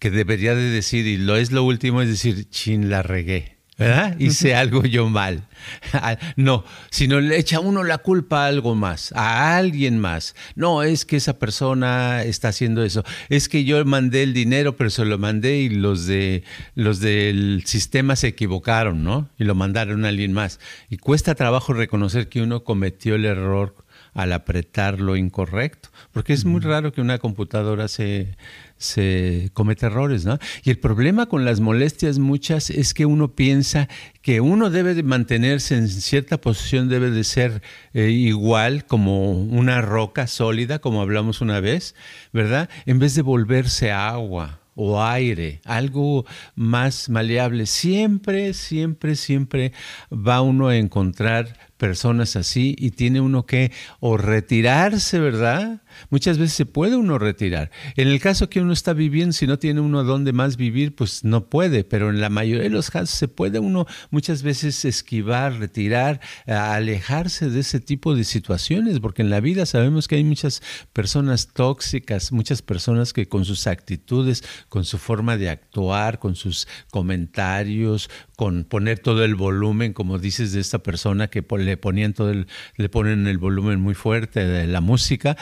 [0.00, 3.57] que debería de decir, y lo es lo último, es decir, chin, la regué.
[3.78, 4.16] ¿Verdad?
[4.18, 5.44] Hice algo yo mal.
[5.92, 10.34] Ah, no, sino le echa uno la culpa a algo más, a alguien más.
[10.54, 13.04] No, es que esa persona está haciendo eso.
[13.28, 17.62] Es que yo mandé el dinero, pero se lo mandé y los de los del
[17.66, 19.28] sistema se equivocaron, ¿no?
[19.38, 20.60] Y lo mandaron a alguien más.
[20.90, 23.74] Y cuesta trabajo reconocer que uno cometió el error
[24.14, 28.36] al apretar lo incorrecto, porque es muy raro que una computadora se,
[28.78, 30.38] se cometa errores, ¿no?
[30.64, 33.88] Y el problema con las molestias muchas es que uno piensa
[34.22, 37.62] que uno debe de mantenerse en cierta posición, debe de ser
[37.92, 41.94] eh, igual como una roca sólida, como hablamos una vez,
[42.32, 42.70] ¿verdad?
[42.86, 47.66] En vez de volverse agua o aire, algo más maleable.
[47.66, 49.72] Siempre, siempre, siempre
[50.12, 55.82] va uno a encontrar personas así y tiene uno que o retirarse, ¿verdad?
[56.10, 57.70] Muchas veces se puede uno retirar.
[57.96, 61.24] En el caso que uno está viviendo, si no tiene uno dónde más vivir, pues
[61.24, 65.58] no puede, pero en la mayoría de los casos se puede uno muchas veces esquivar,
[65.58, 70.62] retirar, alejarse de ese tipo de situaciones, porque en la vida sabemos que hay muchas
[70.92, 76.68] personas tóxicas, muchas personas que con sus actitudes, con su forma de actuar, con sus
[76.90, 82.30] comentarios, con poner todo el volumen, como dices de esta persona que le ponían todo
[82.30, 85.36] el, le ponen el volumen muy fuerte de la música,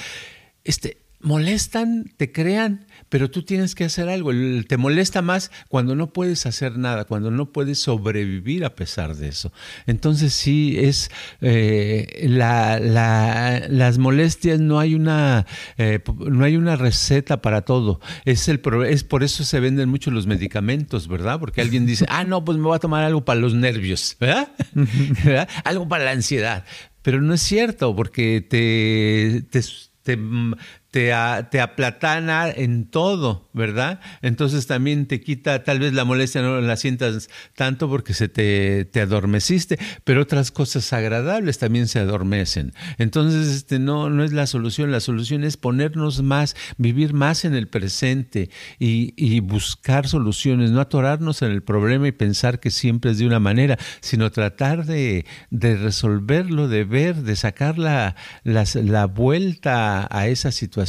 [0.67, 4.31] este, molestan, te crean, pero tú tienes que hacer algo.
[4.67, 9.29] Te molesta más cuando no puedes hacer nada, cuando no puedes sobrevivir a pesar de
[9.29, 9.53] eso.
[9.87, 15.47] Entonces sí, es eh, las molestias, no hay, una,
[15.79, 18.01] eh, no hay una receta para todo.
[18.25, 21.41] Es, el, es por eso se venden mucho los medicamentos, ¿verdad?
[21.41, 24.49] Porque alguien dice, ah, no, pues me voy a tomar algo para los nervios, ¿verdad?
[25.65, 26.65] Algo para la ansiedad.
[27.03, 29.63] Pero no es cierto, porque te, te
[30.07, 30.23] taip
[30.91, 31.13] te,
[31.51, 34.01] te, aplatana en todo, ¿verdad?
[34.23, 38.85] Entonces también te quita, tal vez la molestia no la sientas tanto porque se te,
[38.85, 42.73] te adormeciste, pero otras cosas agradables también se adormecen.
[42.99, 47.55] Entonces, este, no, no es la solución, la solución es ponernos más, vivir más en
[47.55, 53.11] el presente y, y buscar soluciones, no atorarnos en el problema y pensar que siempre
[53.11, 59.07] es de una manera, sino tratar de, de resolverlo, de ver, de sacar la, la
[59.07, 60.86] vuelta a esa situación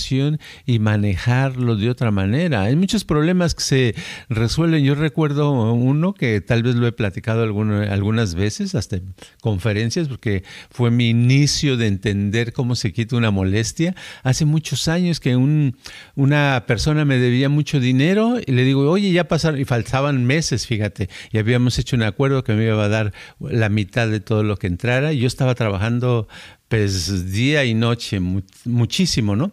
[0.66, 2.64] y manejarlo de otra manera.
[2.64, 3.96] Hay muchos problemas que se
[4.30, 4.84] resuelven.
[4.84, 10.44] Yo recuerdo uno que tal vez lo he platicado algunas veces, hasta en conferencias, porque
[10.70, 13.96] fue mi inicio de entender cómo se quita una molestia.
[14.24, 15.78] Hace muchos años que un,
[16.16, 20.68] una persona me debía mucho dinero y le digo, oye, ya pasaron, y faltaban meses,
[20.68, 24.44] fíjate, y habíamos hecho un acuerdo que me iba a dar la mitad de todo
[24.44, 25.14] lo que entrara.
[25.14, 26.28] Yo estaba trabajando
[26.68, 28.20] pues día y noche,
[28.66, 29.52] muchísimo, ¿no?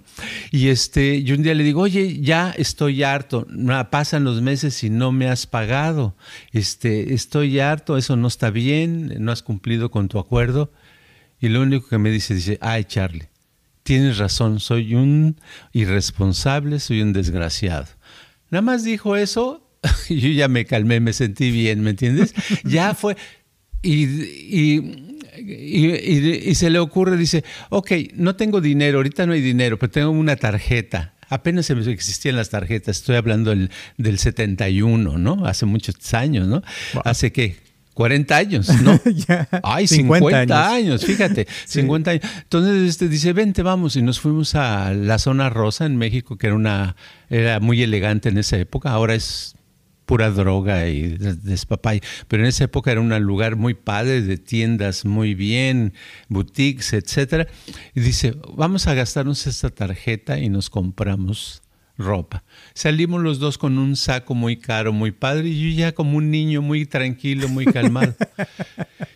[0.51, 3.47] Y este, yo un día le digo, oye, ya estoy harto,
[3.91, 6.17] pasan los meses y no me has pagado,
[6.53, 10.73] este, estoy harto, eso no está bien, no has cumplido con tu acuerdo.
[11.41, 13.29] Y lo único que me dice, dice, ay, Charlie,
[13.83, 15.37] tienes razón, soy un
[15.73, 17.87] irresponsable, soy un desgraciado.
[18.51, 19.65] Nada más dijo eso
[20.09, 22.35] yo ya me calmé, me sentí bien, ¿me entiendes?
[22.65, 23.17] Ya fue,
[23.83, 29.79] y, y y, se le ocurre, dice, ok, no tengo dinero, ahorita no hay dinero,
[29.79, 31.15] pero tengo una tarjeta.
[31.29, 35.47] Apenas existían las tarjetas, estoy hablando del, del 71, ¿no?
[35.47, 36.63] Hace muchos años, ¿no?
[37.05, 37.57] Hace qué,
[37.95, 39.01] 40 años, ¿no?
[39.63, 41.05] Ay, 50, años.
[41.05, 42.25] fíjate, 50 años.
[42.43, 46.49] Entonces este, dice, vente, vamos, y nos fuimos a la zona rosa en México, que
[46.49, 46.97] era una,
[47.31, 49.54] era muy elegante en esa época, ahora es
[50.07, 52.01] pura droga y despapay.
[52.29, 55.95] Pero en esa época era un lugar muy padre, de tiendas muy bien,
[56.29, 57.47] boutiques, etcétera.
[57.95, 61.64] Y dice, vamos a gastarnos esta tarjeta y nos compramos
[61.97, 62.45] ropa.
[62.75, 66.31] Salimos los dos con un saco muy caro, muy padre, y yo ya como un
[66.31, 68.15] niño muy tranquilo, muy calmado.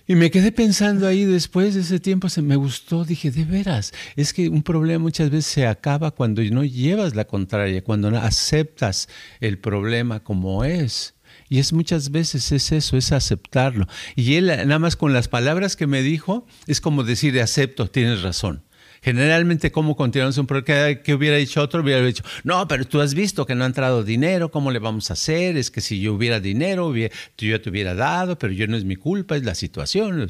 [0.07, 3.93] y me quedé pensando ahí después de ese tiempo, se me gustó, dije, de veras,
[4.17, 8.19] es que un problema muchas veces se acaba cuando no llevas la contraria, cuando no
[8.19, 9.09] aceptas
[9.41, 11.15] el problema como es.
[11.49, 13.87] Y es muchas veces es eso, es aceptarlo.
[14.17, 18.23] Y él nada más con las palabras que me dijo, es como decir, acepto, tienes
[18.23, 18.63] razón.
[19.03, 21.03] Generalmente, ¿cómo continuamos un proyecto?
[21.03, 21.83] que hubiera dicho otro?
[21.83, 25.11] Hubiera dicho, no, pero tú has visto que no ha entrado dinero, ¿cómo le vamos
[25.11, 25.57] a hacer?
[25.57, 28.97] Es que si yo hubiera dinero, yo te hubiera dado, pero yo no es mi
[28.97, 30.29] culpa, es la situación,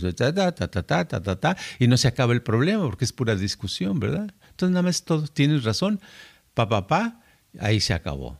[1.78, 4.32] y no se acaba el problema porque es pura discusión, ¿verdad?
[4.50, 6.00] Entonces, nada más todo, tienes razón,
[6.54, 7.20] pa, pa, pa,
[7.58, 8.38] ahí se acabó.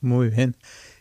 [0.00, 0.56] Muy bien.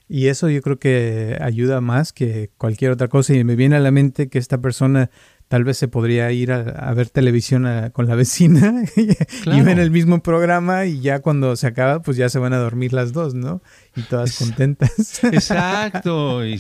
[0.08, 3.36] Y eso yo creo que ayuda más que cualquier otra cosa.
[3.36, 5.12] Y me viene a la mente que esta persona
[5.50, 10.22] tal vez se podría ir a, ver televisión con la vecina y ven el mismo
[10.22, 13.62] programa y ya cuando se acaba, pues ya se van a dormir las dos, ¿no?
[13.96, 15.24] Y todas contentas.
[15.24, 16.60] Exacto, y,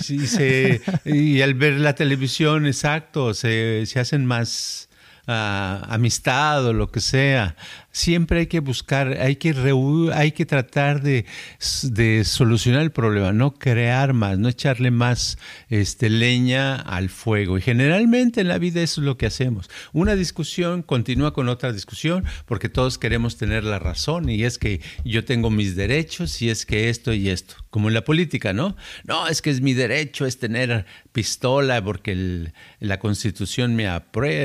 [1.06, 4.89] y, al ver la televisión, exacto, se, se hacen más
[5.28, 7.56] uh, amistad o lo que sea
[7.91, 9.54] siempre hay que buscar, hay que,
[10.13, 11.25] hay que tratar de,
[12.23, 15.38] solucionar el problema, no crear más, no echarle más
[15.69, 17.58] este, leña al fuego.
[17.58, 19.69] Y generalmente en la vida eso es lo que hacemos.
[19.93, 24.82] Una discusión continúa con otra discusión porque todos queremos tener la razón y es que
[25.04, 27.56] yo tengo mis derechos y es que esto y esto.
[27.69, 28.75] Como en la política, ¿no?
[29.04, 33.88] No, es que es mi derecho es tener pistola porque la constitución me,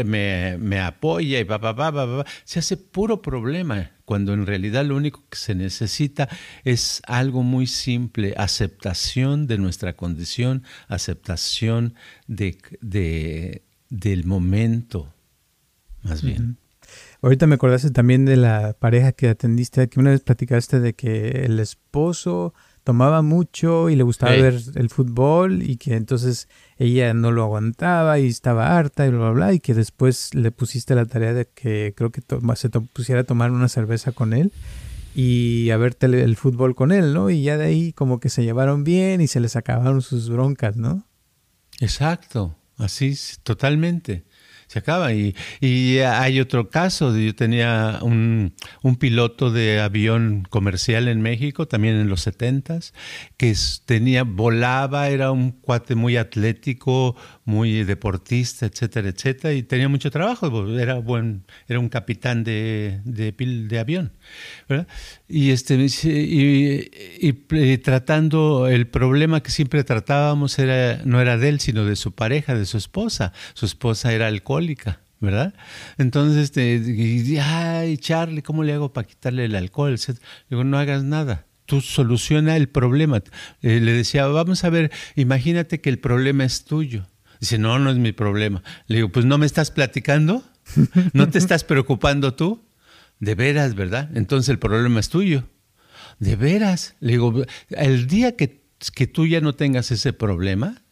[0.04, 4.47] me, me apoya y va, va, va, va, Se hace puro problema problema, cuando en
[4.47, 6.29] realidad lo único que se necesita
[6.62, 11.94] es algo muy simple, aceptación de nuestra condición, aceptación
[12.29, 15.12] de, del momento,
[16.05, 16.59] más bien.
[17.23, 21.44] Ahorita me acordaste también de la pareja que atendiste, que una vez platicaste de que
[21.44, 27.33] el esposo tomaba mucho y le gustaba ver el fútbol y que entonces ella no
[27.33, 31.07] lo aguantaba y estaba harta y bla, bla, bla, y que después le pusiste la
[31.07, 32.23] tarea de que creo que
[32.57, 34.52] se pusiera a tomar una cerveza con él
[35.15, 37.31] y a ver el fútbol con él, ¿no?
[37.31, 40.77] Y ya de ahí como que se llevaron bien y se les acabaron sus broncas,
[40.77, 41.06] ¿no?
[41.81, 44.25] Exacto, así, totalmente.
[44.75, 45.12] Se acaba.
[45.12, 51.68] Y, y hay otro caso, yo tenía un, un, piloto de avión comercial en México,
[51.68, 52.64] también en los 70
[53.37, 53.54] que
[53.85, 57.14] tenía, volaba, era un cuate muy atlético,
[57.44, 63.33] muy deportista, etcétera, etcétera, y tenía mucho trabajo, era buen, era un capitán de, de,
[63.33, 64.12] de avión,
[64.68, 64.88] ¿verdad?
[65.27, 71.60] Y este y, y, tratando el problema que siempre tratábamos era no era de él,
[71.60, 73.33] sino de su pareja, de su esposa.
[73.54, 75.00] Su esposa era alcohólica.
[75.20, 75.54] ¿verdad?
[75.98, 79.92] Entonces, este, ay, Charlie, ¿cómo le hago para quitarle el alcohol?
[79.92, 80.14] Le
[80.50, 81.46] digo, no hagas nada.
[81.66, 83.22] Tú soluciona el problema.
[83.62, 87.06] Eh, le decía, vamos a ver, imagínate que el problema es tuyo.
[87.40, 88.62] Dice, no, no es mi problema.
[88.87, 90.44] Le digo, pues no me estás platicando,
[91.12, 92.62] no te estás preocupando tú.
[93.21, 94.10] De veras, ¿verdad?
[94.15, 95.44] Entonces el problema es tuyo.
[96.19, 96.94] De veras.
[97.00, 98.62] Le digo, el día que,
[98.94, 100.83] que tú ya no tengas ese problema,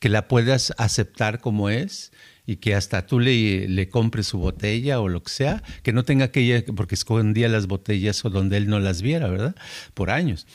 [0.00, 2.12] que la puedas aceptar como es
[2.46, 6.04] y que hasta tú le, le compres su botella o lo que sea, que no
[6.04, 9.56] tenga que ir, porque escondía las botellas o donde él no las viera, ¿verdad?
[9.94, 10.46] Por años.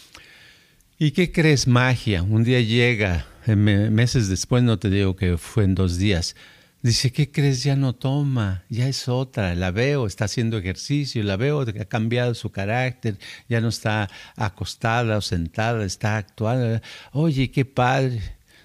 [0.98, 1.68] ¿Y qué crees?
[1.68, 2.22] Magia.
[2.22, 6.36] Un día llega, meses después, no te digo que fue en dos días.
[6.82, 7.64] Dice, ¿qué crees?
[7.64, 12.34] Ya no toma, ya es otra, la veo, está haciendo ejercicio, la veo ha cambiado
[12.34, 16.82] su carácter, ya no está acostada o sentada, está actuando.
[17.12, 18.22] Oye, qué padre.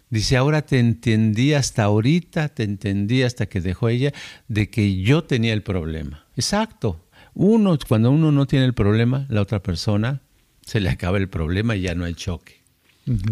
[0.08, 4.14] Dice, ahora te entendí hasta ahorita, te entendí hasta que dejó ella,
[4.48, 6.24] de que yo tenía el problema.
[6.36, 7.04] Exacto.
[7.34, 10.22] Uno, cuando uno no tiene el problema, la otra persona
[10.64, 12.62] se le acaba el problema y ya no hay choque.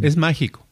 [0.03, 0.64] Es mágico.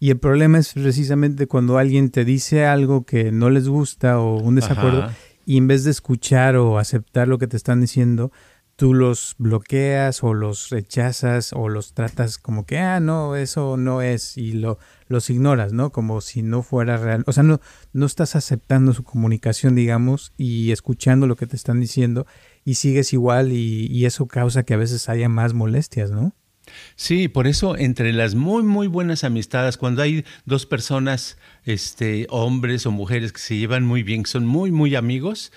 [0.00, 4.36] Y el problema es precisamente cuando alguien te dice algo que no les gusta o
[4.36, 5.10] un desacuerdo
[5.44, 8.30] y en vez de escuchar o aceptar lo que te están diciendo,
[8.76, 14.02] tú los bloqueas o los rechazas o los tratas como que, ah, no, eso no
[14.02, 14.78] es y lo,
[15.08, 15.90] los ignoras, ¿no?
[15.90, 17.24] Como si no fuera real.
[17.26, 17.60] O sea, no,
[17.92, 22.24] no estás aceptando su comunicación, digamos, y escuchando lo que te están diciendo
[22.64, 26.34] y sigues igual y, y eso causa que a veces haya más molestias, ¿no?
[26.96, 32.86] Sí, por eso entre las muy, muy buenas amistades, cuando hay dos personas, este, hombres
[32.86, 35.52] o mujeres que se llevan muy bien, que son muy, muy amigos,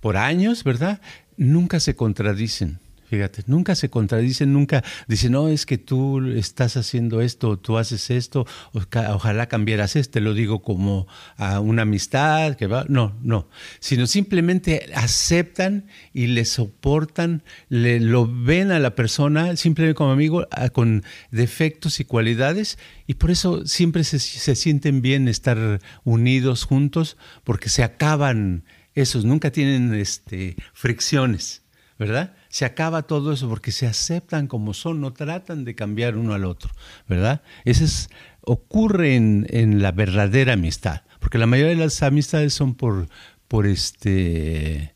[0.00, 1.00] por años, ¿verdad?
[1.36, 2.80] Nunca se contradicen.
[3.08, 8.10] Fíjate, nunca se contradicen, nunca dicen, no, es que tú estás haciendo esto, tú haces
[8.10, 11.06] esto, ojalá cambiaras esto, lo digo como
[11.38, 13.48] a una amistad, que va, no, no,
[13.80, 20.46] sino simplemente aceptan y le soportan, le, lo ven a la persona simplemente como amigo,
[20.74, 27.16] con defectos y cualidades, y por eso siempre se, se sienten bien estar unidos juntos,
[27.42, 31.62] porque se acaban esos, nunca tienen este, fricciones,
[31.98, 32.34] ¿verdad?
[32.48, 36.44] Se acaba todo eso porque se aceptan como son, no tratan de cambiar uno al
[36.44, 36.70] otro,
[37.06, 37.42] ¿verdad?
[37.64, 38.08] Eso es,
[38.42, 43.08] ocurre en, la verdadera amistad, porque la mayoría de las amistades son por,
[43.48, 44.94] por este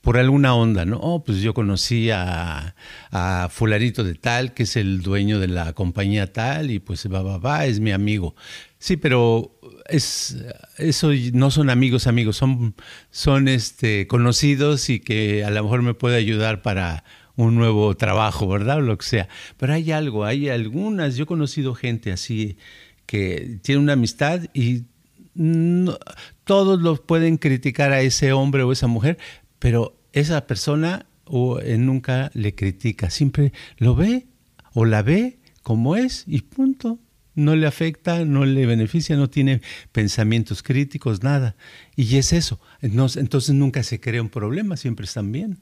[0.00, 0.98] por alguna onda, ¿no?
[0.98, 2.74] Oh, pues yo conocí a,
[3.10, 7.22] a, fularito de tal, que es el dueño de la compañía tal, y pues va,
[7.22, 8.36] va, va, es mi amigo.
[8.78, 10.36] Sí, pero es
[10.78, 12.74] eso no son amigos amigos, son,
[13.10, 17.04] son este, conocidos y que a lo mejor me puede ayudar para
[17.36, 18.78] un nuevo trabajo, ¿verdad?
[18.78, 19.28] O lo que sea.
[19.56, 22.56] Pero hay algo, hay algunas, yo he conocido gente así
[23.06, 24.84] que tiene una amistad y
[26.44, 29.18] todos lo pueden criticar a ese hombre o esa mujer,
[29.58, 34.26] pero esa persona nunca le critica, siempre lo ve
[34.72, 36.98] o la ve como es y punto
[37.34, 39.60] no le afecta, no le beneficia, no tiene
[39.92, 41.56] pensamientos críticos, nada.
[41.96, 42.60] Y es eso.
[42.80, 45.58] Entonces, nunca se crea un problema, siempre están bien.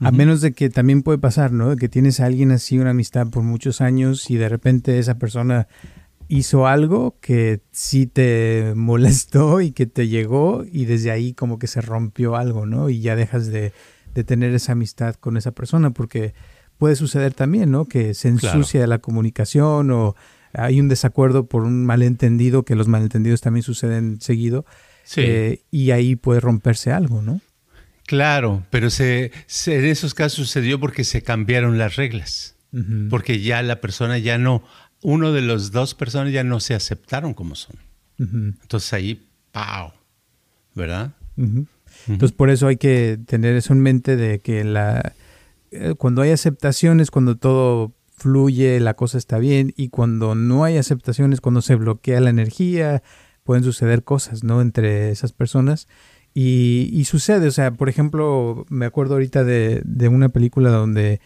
[0.00, 1.76] A menos de que también puede pasar, ¿no?
[1.76, 5.68] Que tienes a alguien así, una amistad por muchos años y de repente esa persona
[6.28, 11.66] hizo algo que sí te molestó y que te llegó y desde ahí como que
[11.66, 12.88] se rompió algo, ¿no?
[12.88, 13.72] Y ya dejas de,
[14.26, 16.34] tener esa amistad con esa persona porque
[16.82, 17.84] puede suceder también, ¿no?
[17.84, 20.16] Que se ensucia la comunicación o
[20.52, 24.66] hay un desacuerdo por un malentendido, que los malentendidos también suceden seguido,
[25.14, 27.40] eh, y ahí puede romperse algo, ¿no?
[28.04, 29.30] Claro, pero se,
[29.66, 32.56] en esos casos sucedió porque se cambiaron las reglas,
[33.10, 34.64] porque ya la persona ya no,
[35.02, 37.76] uno de los dos personas ya no se aceptaron como son.
[38.18, 39.92] Entonces ahí, ¡pau!
[40.74, 41.12] ¿Verdad?
[42.08, 45.12] Entonces por eso hay que tener eso en mente de que la,
[45.98, 51.40] cuando hay aceptaciones, cuando todo fluye, la cosa está bien y cuando no hay aceptaciones,
[51.40, 53.02] cuando se bloquea la energía,
[53.42, 54.60] pueden suceder cosas, ¿no?
[54.60, 55.88] Entre esas personas.
[56.34, 61.20] Y, sucede, o sea, por ejemplo, me acuerdo ahorita de, una película donde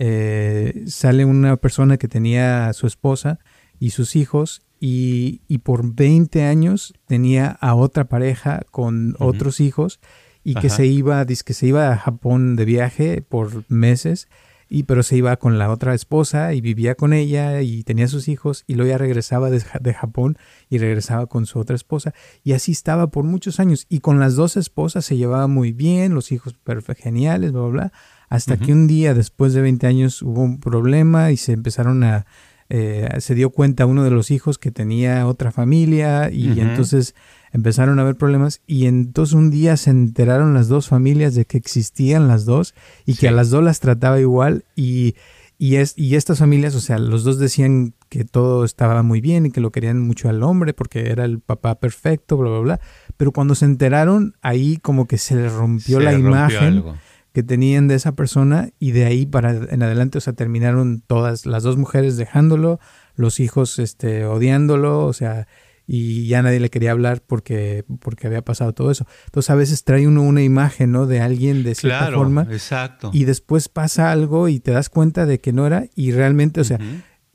[0.00, 3.38] eh, sale una persona que tenía a su esposa
[3.78, 10.00] y sus hijos y, y, por 20 años tenía a otra pareja con otros hijos
[10.48, 14.28] y que se iba, que se iba a Japón de viaje por meses
[14.70, 18.28] y pero se iba con la otra esposa y vivía con ella y tenía sus
[18.28, 20.38] hijos y luego ya regresaba de, de, Japón
[20.70, 22.14] y regresaba con su otra esposa.
[22.44, 23.84] Y así estaba por muchos años.
[23.90, 27.70] Y con las dos esposas se llevaba muy bien, los hijos perfectos, geniales, bla, bla,
[27.70, 27.92] bla,
[28.30, 32.26] hasta que un día después de 20 años hubo un problema y se empezaron a,
[32.70, 37.14] eh, se dio cuenta uno de los hijos que tenía otra familia y entonces
[37.52, 41.58] empezaron a haber problemas y entonces un día se enteraron las dos familias de que
[41.58, 42.74] existían las dos
[43.06, 45.14] y que a las dos las trataba igual y,
[45.58, 49.46] y, es, y estas familias, o sea, los dos decían que todo estaba muy bien
[49.46, 52.80] y que lo querían mucho al hombre porque era el papá perfecto, bla, bla, bla.
[53.16, 56.84] Pero cuando se enteraron, ahí como que se les rompió la imagen
[57.32, 61.44] que tenían de esa persona y de ahí para en adelante, o sea, terminaron todas
[61.44, 62.80] las dos mujeres dejándolo,
[63.16, 65.48] los hijos este, odiándolo, o sea,
[65.90, 69.06] y ya nadie le quería hablar porque, porque había pasado todo eso.
[69.24, 71.06] Entonces a veces trae uno una imagen, ¿no?
[71.06, 72.46] De alguien de cierta claro, forma.
[72.50, 73.10] Exacto.
[73.14, 76.64] Y después pasa algo y te das cuenta de que no era y realmente, o
[76.64, 76.78] sea,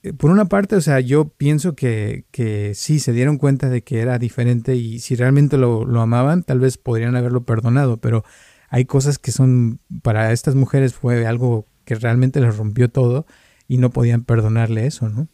[0.03, 3.83] eh, por una parte, o sea, yo pienso que, que sí, se dieron cuenta de
[3.83, 8.23] que era diferente y si realmente lo, lo amaban, tal vez podrían haberlo perdonado, pero
[8.69, 13.25] hay cosas que son, para estas mujeres fue algo que realmente les rompió todo
[13.67, 15.27] y no podían perdonarle eso, ¿no?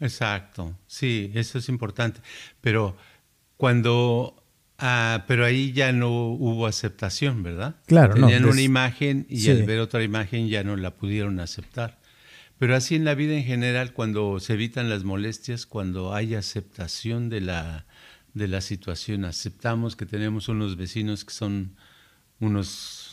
[0.00, 2.20] Exacto, sí, eso es importante.
[2.60, 2.96] Pero
[3.56, 4.42] cuando,
[4.78, 7.76] ah, pero ahí ya no hubo aceptación, ¿verdad?
[7.86, 11.98] Claro, Tenían una imagen y al ver otra imagen ya no la pudieron aceptar.
[12.58, 17.28] Pero así en la vida en general, cuando se evitan las molestias, cuando hay aceptación
[17.28, 17.86] de la,
[18.32, 21.76] de la situación, aceptamos que tenemos unos vecinos que son
[22.40, 23.05] unos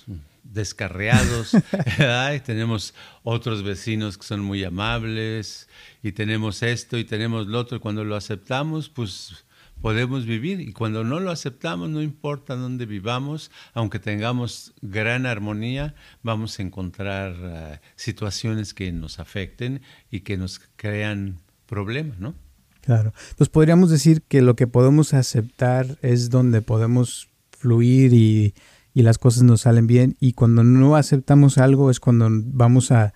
[0.44, 1.54] descarriados,
[2.36, 5.68] y tenemos otros vecinos que son muy amables,
[6.02, 7.80] y tenemos esto y tenemos lo otro.
[7.80, 9.46] Cuando lo aceptamos, pues
[9.84, 10.62] podemos vivir.
[10.62, 16.62] Y cuando no lo aceptamos, no importa dónde vivamos, aunque tengamos gran armonía, vamos a
[16.64, 22.34] encontrar eh, situaciones que nos afecten y que nos crean problemas, ¿no?
[22.82, 23.14] Claro.
[23.32, 28.54] Entonces podríamos decir que lo que podemos aceptar es donde podemos fluir y
[28.94, 33.14] y las cosas nos salen bien y cuando no aceptamos algo es cuando vamos a,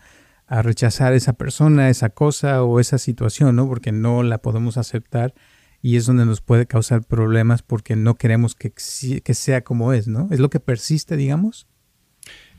[0.50, 3.68] rechazar esa persona, esa cosa o esa situación, ¿no?
[3.68, 5.34] Porque no la podemos aceptar
[5.82, 10.08] y es donde nos puede causar problemas porque no queremos que, que sea como es,
[10.08, 10.30] ¿no?
[10.32, 11.68] Es lo que persiste, digamos.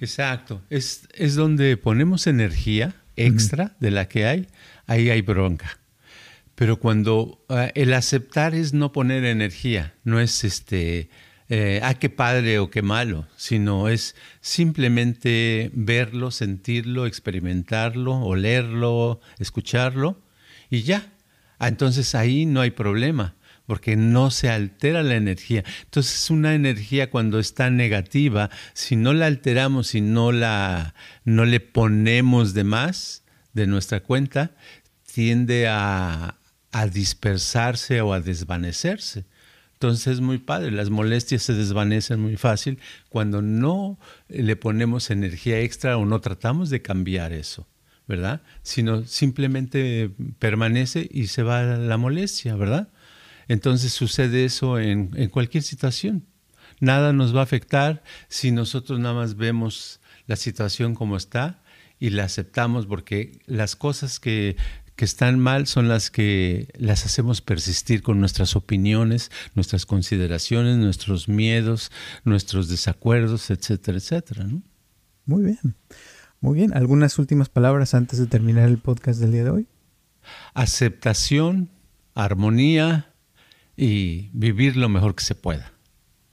[0.00, 4.48] Exacto, es, es donde ponemos energía extra de la que hay,
[4.86, 5.78] ahí hay bronca.
[6.54, 11.08] Pero cuando ah, el aceptar es no poner energía, no es este
[11.50, 20.20] eh, ah, qué padre o qué malo, sino es simplemente verlo, sentirlo, experimentarlo, olerlo, escucharlo
[20.68, 21.12] y ya.
[21.58, 23.34] Ah, entonces ahí no hay problema
[23.64, 25.64] porque no se altera la energía.
[25.84, 30.94] Entonces una energía cuando está negativa, si no la alteramos, si no la
[31.24, 33.24] no le ponemos de más
[33.54, 34.52] de nuestra cuenta,
[35.12, 36.38] tiende a,
[36.72, 39.24] a dispersarse o a desvanecerse.
[39.78, 43.96] Entonces es muy padre, las molestias se desvanecen muy fácil cuando no
[44.28, 47.68] le ponemos energía extra o no tratamos de cambiar eso,
[48.08, 48.42] ¿verdad?
[48.64, 50.10] Sino simplemente
[50.40, 52.88] permanece y se va la molestia, ¿verdad?
[53.46, 56.26] Entonces sucede eso en, cualquier situación.
[56.80, 61.62] Nada nos va a afectar si nosotros nada más vemos la situación como está
[62.00, 64.56] y la aceptamos porque las cosas que
[64.98, 71.28] que están mal son las que las hacemos persistir con nuestras opiniones, nuestras consideraciones, nuestros
[71.28, 71.92] miedos,
[72.24, 74.42] nuestros desacuerdos, etcétera, etcétera.
[74.42, 74.60] ¿no?
[75.24, 75.76] Muy bien,
[76.40, 76.76] muy bien.
[76.76, 79.68] ¿Algunas últimas palabras antes de terminar el podcast del día de hoy?
[80.52, 81.70] Aceptación,
[82.16, 83.14] armonía
[83.76, 85.74] y vivir lo mejor que se pueda.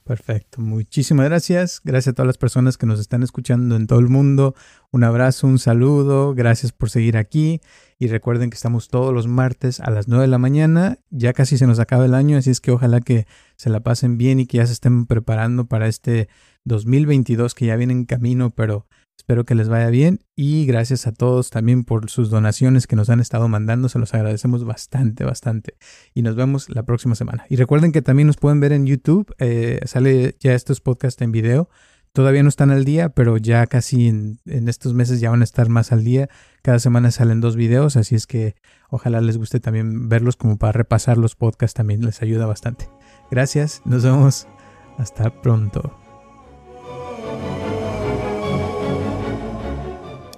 [0.06, 1.80] Perfecto, muchísimas gracias.
[1.82, 4.54] Gracias a todas las personas que nos están escuchando en todo el mundo.
[4.92, 7.60] Un abrazo, un saludo, gracias por seguir aquí.
[7.98, 11.00] Y recuerden que estamos todos los martes a las 9 de la mañana.
[11.10, 13.26] Ya casi se nos acaba el año, así es que ojalá que
[13.56, 16.28] se la pasen bien y que ya se estén preparando para este
[16.66, 18.86] 2022 que ya viene en camino, pero
[19.16, 23.10] Espero que les vaya bien y gracias a todos también por sus donaciones que nos
[23.10, 23.88] han estado mandando.
[23.88, 25.76] Se los agradecemos bastante, bastante.
[26.14, 27.44] Y nos vemos la próxima semana.
[27.48, 29.34] Y recuerden que también nos pueden ver en YouTube.
[29.38, 31.68] Eh, sale ya estos podcasts en video.
[32.12, 35.44] Todavía no están al día, pero ya casi en, en, estos meses ya van a
[35.44, 36.30] estar más al día.
[36.62, 38.54] Cada semana salen dos videos, así es que
[38.88, 42.88] ojalá les guste también verlos como para repasar los podcasts también les ayuda bastante.
[43.30, 44.48] Gracias, nos vemos.
[44.96, 46.05] Hasta pronto.